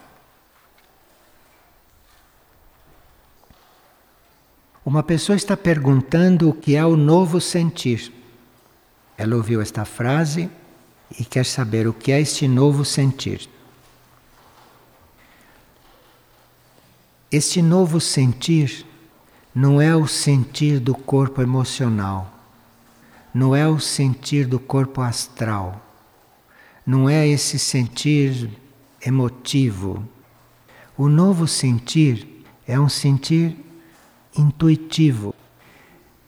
Uma 4.89 5.03
pessoa 5.03 5.35
está 5.35 5.55
perguntando 5.55 6.49
o 6.49 6.53
que 6.53 6.75
é 6.75 6.83
o 6.83 6.97
novo 6.97 7.39
sentir. 7.39 8.11
Ela 9.15 9.35
ouviu 9.35 9.61
esta 9.61 9.85
frase 9.85 10.49
e 11.19 11.23
quer 11.23 11.45
saber 11.45 11.87
o 11.87 11.93
que 11.93 12.11
é 12.11 12.19
este 12.19 12.47
novo 12.47 12.83
sentir. 12.83 13.47
Este 17.31 17.61
novo 17.61 18.01
sentir 18.01 18.83
não 19.53 19.79
é 19.79 19.95
o 19.95 20.07
sentir 20.07 20.79
do 20.79 20.95
corpo 20.95 21.39
emocional, 21.39 22.33
não 23.31 23.55
é 23.55 23.67
o 23.67 23.79
sentir 23.79 24.47
do 24.47 24.59
corpo 24.59 25.01
astral, 25.01 25.79
não 26.83 27.07
é 27.07 27.27
esse 27.27 27.59
sentir 27.59 28.49
emotivo. 29.05 30.03
O 30.97 31.07
novo 31.07 31.47
sentir 31.47 32.43
é 32.67 32.79
um 32.79 32.89
sentir 32.89 33.68
intuitivo. 34.37 35.33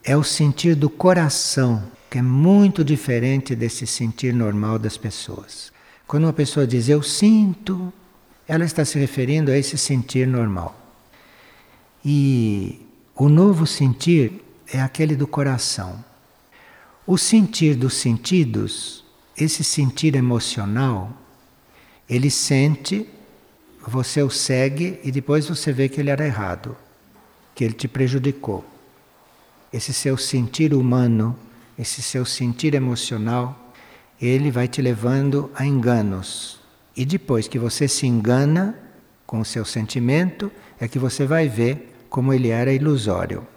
É 0.03 0.17
o 0.17 0.23
sentir 0.23 0.75
do 0.75 0.89
coração, 0.89 1.83
que 2.09 2.17
é 2.17 2.21
muito 2.21 2.83
diferente 2.83 3.55
desse 3.55 3.85
sentir 3.85 4.33
normal 4.33 4.79
das 4.79 4.97
pessoas. 4.97 5.71
Quando 6.07 6.23
uma 6.23 6.33
pessoa 6.33 6.65
diz 6.65 6.89
eu 6.89 7.03
sinto, 7.03 7.93
ela 8.47 8.65
está 8.65 8.83
se 8.83 8.97
referindo 8.97 9.51
a 9.51 9.57
esse 9.57 9.77
sentir 9.77 10.27
normal. 10.27 10.77
E 12.03 12.81
o 13.15 13.29
novo 13.29 13.67
sentir 13.67 14.43
é 14.67 14.81
aquele 14.81 15.15
do 15.15 15.27
coração. 15.27 16.03
O 17.05 17.17
sentir 17.17 17.75
dos 17.75 17.93
sentidos, 17.93 19.05
esse 19.37 19.63
sentir 19.63 20.15
emocional, 20.15 21.15
ele 22.09 22.29
sente, 22.29 23.07
você 23.87 24.21
o 24.21 24.29
segue 24.29 24.99
e 25.03 25.11
depois 25.11 25.47
você 25.47 25.71
vê 25.71 25.87
que 25.87 26.01
ele 26.01 26.09
era 26.09 26.25
errado 26.25 26.75
que 27.55 27.63
ele 27.63 27.73
te 27.73 27.87
prejudicou. 27.87 28.65
Esse 29.71 29.93
seu 29.93 30.17
sentir 30.17 30.73
humano, 30.73 31.37
esse 31.77 32.01
seu 32.01 32.25
sentir 32.25 32.73
emocional, 32.73 33.73
ele 34.21 34.51
vai 34.51 34.67
te 34.67 34.81
levando 34.81 35.49
a 35.55 35.65
enganos. 35.65 36.59
E 36.95 37.05
depois 37.05 37.47
que 37.47 37.57
você 37.57 37.87
se 37.87 38.05
engana 38.05 38.77
com 39.25 39.39
o 39.39 39.45
seu 39.45 39.65
sentimento, 39.65 40.51
é 40.79 40.87
que 40.87 40.99
você 40.99 41.25
vai 41.25 41.47
ver 41.47 41.95
como 42.09 42.33
ele 42.33 42.49
era 42.49 42.73
ilusório. 42.73 43.47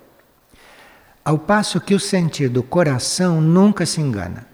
Ao 1.25 1.39
passo 1.39 1.81
que 1.81 1.95
o 1.95 2.01
sentir 2.01 2.49
do 2.49 2.63
coração 2.63 3.41
nunca 3.41 3.85
se 3.85 4.01
engana. 4.01 4.47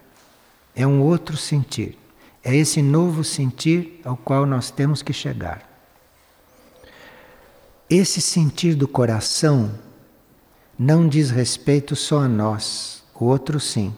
É 0.75 0.87
um 0.87 1.03
outro 1.03 1.37
sentir. 1.37 1.99
É 2.43 2.57
esse 2.57 2.81
novo 2.81 3.23
sentir 3.23 4.01
ao 4.05 4.17
qual 4.17 4.47
nós 4.47 4.71
temos 4.71 5.03
que 5.03 5.13
chegar. 5.13 5.70
Esse 7.93 8.21
sentir 8.21 8.77
do 8.77 8.87
coração 8.87 9.69
não 10.79 11.09
diz 11.09 11.31
respeito 11.31 11.97
só 11.97 12.21
a 12.21 12.29
nós, 12.29 13.03
o 13.13 13.25
outro 13.25 13.59
sim. 13.59 13.93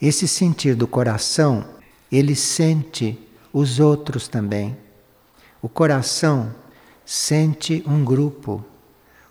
Esse 0.00 0.26
sentir 0.26 0.74
do 0.74 0.86
coração, 0.86 1.62
ele 2.10 2.34
sente 2.34 3.18
os 3.52 3.78
outros 3.78 4.28
também. 4.28 4.74
O 5.60 5.68
coração 5.68 6.54
sente 7.04 7.84
um 7.86 8.02
grupo, 8.02 8.64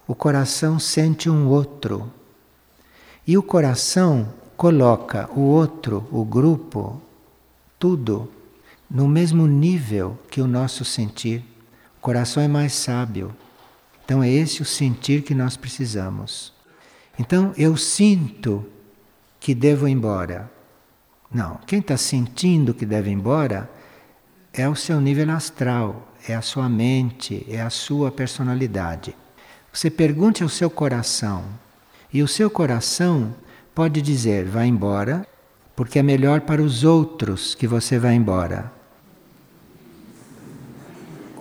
o 0.07 0.13
coração 0.13 0.77
sente 0.77 1.27
um 1.27 1.47
outro. 1.47 2.13
E 3.25 3.35
o 3.35 3.41
coração 3.41 4.31
coloca 4.55 5.27
o 5.35 5.39
outro, 5.39 6.07
o 6.11 6.23
grupo, 6.23 7.01
tudo 7.79 8.29
no 8.87 9.07
mesmo 9.07 9.47
nível 9.47 10.19
que 10.29 10.39
o 10.39 10.45
nosso 10.45 10.85
sentir. 10.85 11.43
O 11.97 12.01
coração 12.01 12.43
é 12.43 12.47
mais 12.47 12.73
sábio. 12.73 13.35
Então 14.11 14.21
é 14.21 14.29
esse 14.29 14.61
o 14.61 14.65
sentir 14.65 15.21
que 15.21 15.33
nós 15.33 15.55
precisamos. 15.55 16.51
Então 17.17 17.53
eu 17.57 17.77
sinto 17.77 18.65
que 19.39 19.55
devo 19.55 19.87
ir 19.87 19.91
embora. 19.93 20.51
Não, 21.33 21.57
quem 21.65 21.79
está 21.79 21.95
sentindo 21.95 22.73
que 22.73 22.85
deve 22.85 23.09
ir 23.09 23.13
embora 23.13 23.71
é 24.51 24.67
o 24.67 24.75
seu 24.75 24.99
nível 24.99 25.31
astral, 25.31 26.13
é 26.27 26.35
a 26.35 26.41
sua 26.41 26.67
mente, 26.67 27.47
é 27.49 27.61
a 27.61 27.69
sua 27.69 28.11
personalidade. 28.11 29.15
Você 29.71 29.89
pergunte 29.89 30.43
ao 30.43 30.49
seu 30.49 30.69
coração, 30.69 31.45
e 32.11 32.21
o 32.21 32.27
seu 32.27 32.49
coração 32.49 33.33
pode 33.73 34.01
dizer: 34.01 34.43
vá 34.43 34.65
embora, 34.65 35.25
porque 35.73 35.99
é 35.99 36.03
melhor 36.03 36.41
para 36.41 36.61
os 36.61 36.83
outros 36.83 37.55
que 37.55 37.65
você 37.65 37.97
vá 37.97 38.11
embora. 38.11 38.73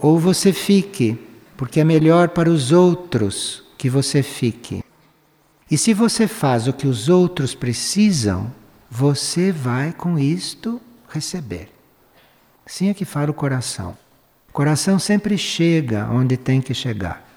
Ou 0.01 0.21
você 0.21 0.53
fique, 0.53 1.19
porque 1.61 1.79
é 1.79 1.85
melhor 1.85 2.31
para 2.31 2.49
os 2.49 2.73
outros 2.73 3.63
que 3.77 3.91
você 3.91 4.23
fique. 4.23 4.83
E 5.71 5.77
se 5.77 5.93
você 5.93 6.27
faz 6.27 6.67
o 6.67 6.73
que 6.73 6.87
os 6.87 7.11
outros 7.11 7.55
precisam, 7.55 8.51
você 8.91 9.53
vai 9.53 9.93
com 9.93 10.19
isto 10.19 10.81
receber. 11.11 11.71
Assim 12.65 12.89
é 12.89 12.95
que 12.95 13.05
fala 13.05 13.31
o 13.31 13.35
coração. 13.35 13.95
O 14.49 14.53
coração 14.53 14.99
sempre 14.99 15.37
chega 15.37 16.09
onde 16.11 16.39
tem 16.39 16.63
que 16.63 16.73
chegar, 16.73 17.29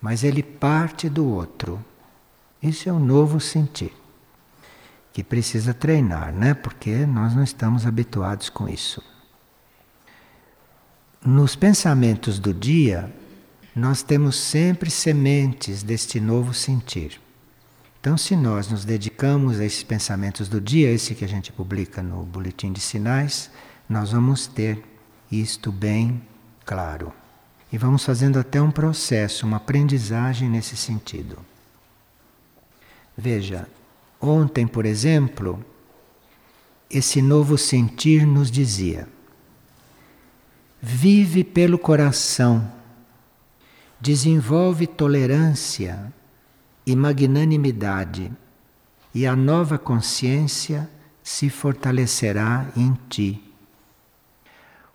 mas 0.00 0.22
ele 0.22 0.44
parte 0.44 1.08
do 1.08 1.26
outro. 1.26 1.84
Isso 2.62 2.88
é 2.88 2.92
um 2.92 3.00
novo 3.00 3.40
sentir, 3.40 3.92
que 5.12 5.24
precisa 5.24 5.74
treinar, 5.74 6.32
né? 6.32 6.54
Porque 6.54 7.04
nós 7.04 7.34
não 7.34 7.42
estamos 7.42 7.84
habituados 7.84 8.48
com 8.48 8.68
isso. 8.68 9.02
Nos 11.26 11.56
pensamentos 11.56 12.38
do 12.38 12.54
dia, 12.54 13.12
nós 13.74 14.02
temos 14.02 14.36
sempre 14.36 14.90
sementes 14.90 15.82
deste 15.82 16.20
novo 16.20 16.52
sentir. 16.52 17.20
Então, 18.00 18.18
se 18.18 18.36
nós 18.36 18.68
nos 18.68 18.84
dedicamos 18.84 19.60
a 19.60 19.64
esses 19.64 19.82
pensamentos 19.82 20.48
do 20.48 20.60
dia, 20.60 20.90
esse 20.90 21.14
que 21.14 21.24
a 21.24 21.28
gente 21.28 21.52
publica 21.52 22.02
no 22.02 22.24
Boletim 22.24 22.72
de 22.72 22.80
Sinais, 22.80 23.50
nós 23.88 24.10
vamos 24.12 24.46
ter 24.46 24.82
isto 25.30 25.70
bem 25.70 26.20
claro. 26.64 27.12
E 27.72 27.78
vamos 27.78 28.04
fazendo 28.04 28.38
até 28.38 28.60
um 28.60 28.70
processo, 28.70 29.46
uma 29.46 29.56
aprendizagem 29.56 30.48
nesse 30.48 30.76
sentido. 30.76 31.38
Veja, 33.16 33.68
ontem, 34.20 34.66
por 34.66 34.84
exemplo, 34.84 35.64
esse 36.90 37.22
novo 37.22 37.56
sentir 37.56 38.26
nos 38.26 38.50
dizia: 38.50 39.08
vive 40.80 41.44
pelo 41.44 41.78
coração, 41.78 42.70
desenvolve 44.02 44.88
tolerância 44.88 46.12
e 46.84 46.96
magnanimidade, 46.96 48.32
e 49.14 49.24
a 49.24 49.36
nova 49.36 49.78
consciência 49.78 50.90
se 51.22 51.48
fortalecerá 51.48 52.66
em 52.76 52.98
ti. 53.08 53.40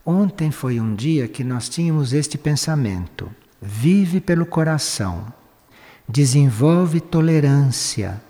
Ontem 0.06 0.52
foi 0.52 0.82
um 0.82 0.94
dia 0.94 1.26
que 1.26 1.42
nós 1.42 1.70
tínhamos 1.70 2.12
este 2.12 2.38
pensamento: 2.38 3.32
vive 3.62 4.20
pelo 4.20 4.46
coração, 4.46 5.32
desenvolve 6.06 7.00
tolerância. 7.00 8.22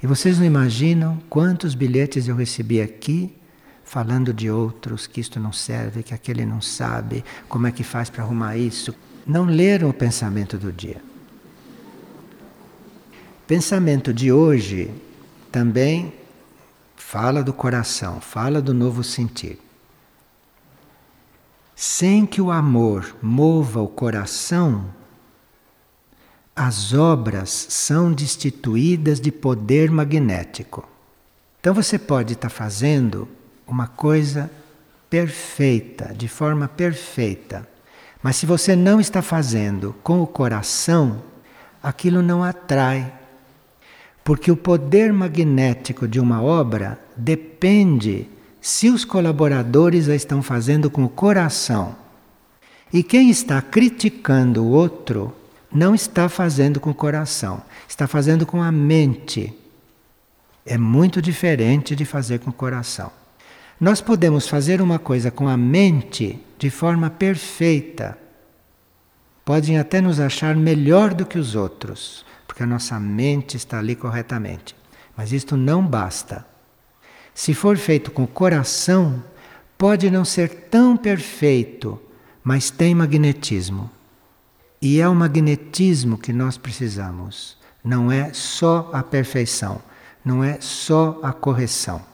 E 0.00 0.06
vocês 0.06 0.38
não 0.38 0.46
imaginam 0.46 1.20
quantos 1.28 1.74
bilhetes 1.74 2.28
eu 2.28 2.36
recebi 2.36 2.80
aqui 2.80 3.36
falando 3.82 4.32
de 4.32 4.48
outros, 4.48 5.08
que 5.08 5.20
isto 5.20 5.40
não 5.40 5.52
serve, 5.52 6.04
que 6.04 6.14
aquele 6.14 6.46
não 6.46 6.60
sabe, 6.60 7.24
como 7.48 7.66
é 7.66 7.72
que 7.72 7.82
faz 7.82 8.08
para 8.08 8.22
arrumar 8.22 8.56
isso. 8.56 8.94
Não 9.26 9.44
leram 9.44 9.88
o 9.90 9.94
pensamento 9.94 10.58
do 10.58 10.72
dia. 10.72 11.02
Pensamento 13.46 14.12
de 14.12 14.32
hoje 14.32 14.92
também 15.50 16.12
fala 16.96 17.42
do 17.42 17.52
coração, 17.52 18.20
fala 18.20 18.62
do 18.62 18.72
novo 18.72 19.04
sentir. 19.04 19.58
Sem 21.76 22.24
que 22.24 22.40
o 22.40 22.50
amor 22.50 23.14
mova 23.20 23.80
o 23.80 23.88
coração, 23.88 24.86
as 26.54 26.92
obras 26.92 27.50
são 27.68 28.12
destituídas 28.12 29.20
de 29.20 29.32
poder 29.32 29.90
magnético. 29.90 30.88
Então 31.60 31.74
você 31.74 31.98
pode 31.98 32.34
estar 32.34 32.50
fazendo 32.50 33.28
uma 33.66 33.86
coisa 33.86 34.50
perfeita, 35.08 36.14
de 36.14 36.28
forma 36.28 36.66
perfeita, 36.66 37.68
mas 38.22 38.36
se 38.36 38.46
você 38.46 38.76
não 38.76 39.00
está 39.00 39.20
fazendo 39.20 39.94
com 40.02 40.22
o 40.22 40.26
coração, 40.26 41.22
aquilo 41.82 42.22
não 42.22 42.44
atrai 42.44 43.12
porque 44.24 44.50
o 44.50 44.56
poder 44.56 45.12
magnético 45.12 46.06
de 46.06 46.20
uma 46.20 46.42
obra 46.42 46.98
depende 47.16 48.28
se 48.60 48.88
os 48.88 49.04
colaboradores 49.04 50.08
a 50.08 50.14
estão 50.14 50.42
fazendo 50.42 50.88
com 50.88 51.04
o 51.04 51.08
coração. 51.08 51.96
E 52.92 53.02
quem 53.02 53.30
está 53.30 53.60
criticando 53.60 54.62
o 54.62 54.70
outro 54.70 55.34
não 55.72 55.94
está 55.94 56.28
fazendo 56.28 56.78
com 56.78 56.90
o 56.90 56.94
coração, 56.94 57.62
está 57.88 58.06
fazendo 58.06 58.46
com 58.46 58.62
a 58.62 58.70
mente. 58.70 59.52
É 60.64 60.78
muito 60.78 61.20
diferente 61.20 61.96
de 61.96 62.04
fazer 62.04 62.38
com 62.38 62.50
o 62.50 62.52
coração. 62.54 63.10
Nós 63.82 64.00
podemos 64.00 64.46
fazer 64.46 64.80
uma 64.80 65.00
coisa 65.00 65.28
com 65.28 65.48
a 65.48 65.56
mente 65.56 66.38
de 66.56 66.70
forma 66.70 67.10
perfeita. 67.10 68.16
Podem 69.44 69.76
até 69.76 70.00
nos 70.00 70.20
achar 70.20 70.54
melhor 70.54 71.12
do 71.12 71.26
que 71.26 71.36
os 71.36 71.56
outros 71.56 72.24
porque 72.46 72.62
a 72.62 72.66
nossa 72.66 73.00
mente 73.00 73.56
está 73.56 73.80
ali 73.80 73.96
corretamente. 73.96 74.76
Mas 75.16 75.32
isto 75.32 75.56
não 75.56 75.84
basta. 75.84 76.46
Se 77.34 77.54
for 77.54 77.76
feito 77.76 78.12
com 78.12 78.22
o 78.22 78.28
coração, 78.28 79.24
pode 79.76 80.10
não 80.12 80.24
ser 80.24 80.68
tão 80.70 80.96
perfeito, 80.96 82.00
mas 82.44 82.70
tem 82.70 82.94
magnetismo. 82.94 83.90
E 84.80 85.00
é 85.00 85.08
o 85.08 85.14
magnetismo 85.14 86.16
que 86.16 86.32
nós 86.32 86.56
precisamos. 86.56 87.56
Não 87.82 88.12
é 88.12 88.32
só 88.32 88.90
a 88.92 89.02
perfeição, 89.02 89.82
não 90.24 90.44
é 90.44 90.60
só 90.60 91.18
a 91.20 91.32
correção. 91.32 92.11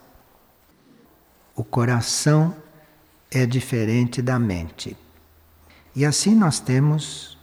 O 1.59 1.65
coração 1.65 2.55
é 3.29 3.45
diferente 3.45 4.23
da 4.23 4.39
mente. 4.39 4.97
E 5.93 6.05
assim 6.05 6.33
nós 6.33 6.61
temos 6.61 7.37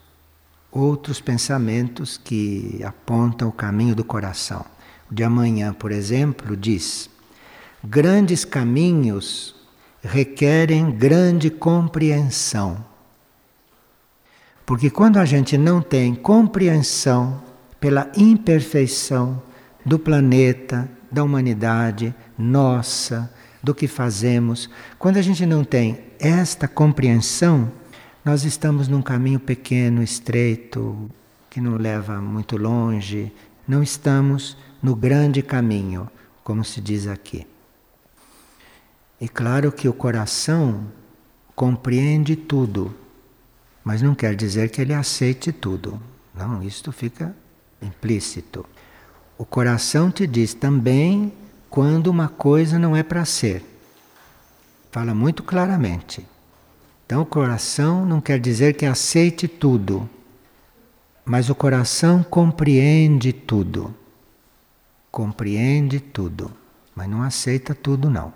outros 0.72 1.20
pensamentos 1.20 2.18
que 2.18 2.80
apontam 2.86 3.50
o 3.50 3.52
caminho 3.52 3.94
do 3.94 4.06
coração. 4.06 4.66
O 5.12 5.14
de 5.14 5.22
amanhã, 5.22 5.74
por 5.74 5.92
exemplo, 5.92 6.56
diz: 6.56 7.10
grandes 7.84 8.46
caminhos 8.46 9.54
requerem 10.02 10.92
grande 10.92 11.50
compreensão. 11.50 12.86
Porque 14.66 14.90
quando 14.90 15.18
a 15.18 15.26
gente 15.26 15.58
não 15.58 15.82
tem 15.82 16.16
compreensão 16.16 17.44
pela 17.82 18.10
imperfeição 18.16 19.44
do 19.86 20.00
planeta, 20.00 20.90
da 21.12 21.22
humanidade, 21.22 22.16
nossa, 22.38 23.30
do 23.66 23.74
que 23.74 23.88
fazemos, 23.88 24.70
quando 25.00 25.18
a 25.18 25.22
gente 25.24 25.44
não 25.44 25.64
tem 25.64 26.00
esta 26.20 26.68
compreensão, 26.68 27.72
nós 28.24 28.46
estamos 28.46 28.88
num 28.88 29.02
caminho 29.02 29.40
pequeno, 29.40 30.04
estreito, 30.04 31.10
que 31.50 31.60
não 31.60 31.76
leva 31.76 32.22
muito 32.22 32.58
longe. 32.58 33.32
Não 33.68 33.82
estamos 33.82 34.56
no 34.84 34.96
grande 34.96 35.42
caminho, 35.42 36.08
como 36.44 36.64
se 36.64 36.80
diz 36.80 37.08
aqui. 37.08 37.48
E 39.20 39.28
claro 39.28 39.72
que 39.72 39.90
o 39.90 39.94
coração 39.94 40.86
compreende 41.56 42.36
tudo, 42.36 42.94
mas 43.84 44.02
não 44.02 44.14
quer 44.14 44.36
dizer 44.36 44.70
que 44.70 44.80
ele 44.82 44.94
aceite 44.94 45.52
tudo. 45.52 46.00
Não, 46.36 46.62
isto 46.62 46.92
fica 46.92 47.36
implícito. 47.82 48.64
O 49.38 49.46
coração 49.46 50.12
te 50.12 50.28
diz 50.28 50.54
também 50.54 51.34
quando 51.76 52.08
uma 52.08 52.30
coisa 52.30 52.80
não 52.80 52.96
é 52.96 53.04
para 53.04 53.26
ser. 53.26 53.62
Fala 54.94 55.14
muito 55.14 55.44
claramente. 55.44 56.26
Então, 57.06 57.22
o 57.22 57.26
coração 57.26 58.06
não 58.06 58.22
quer 58.22 58.40
dizer 58.40 58.78
que 58.78 58.86
aceite 58.86 59.46
tudo, 59.46 60.10
mas 61.26 61.50
o 61.50 61.54
coração 61.54 62.24
compreende 62.24 63.34
tudo. 63.34 63.94
Compreende 65.12 66.00
tudo, 66.00 66.50
mas 66.96 67.10
não 67.10 67.22
aceita 67.22 67.76
tudo, 67.76 68.10
não. 68.10 68.32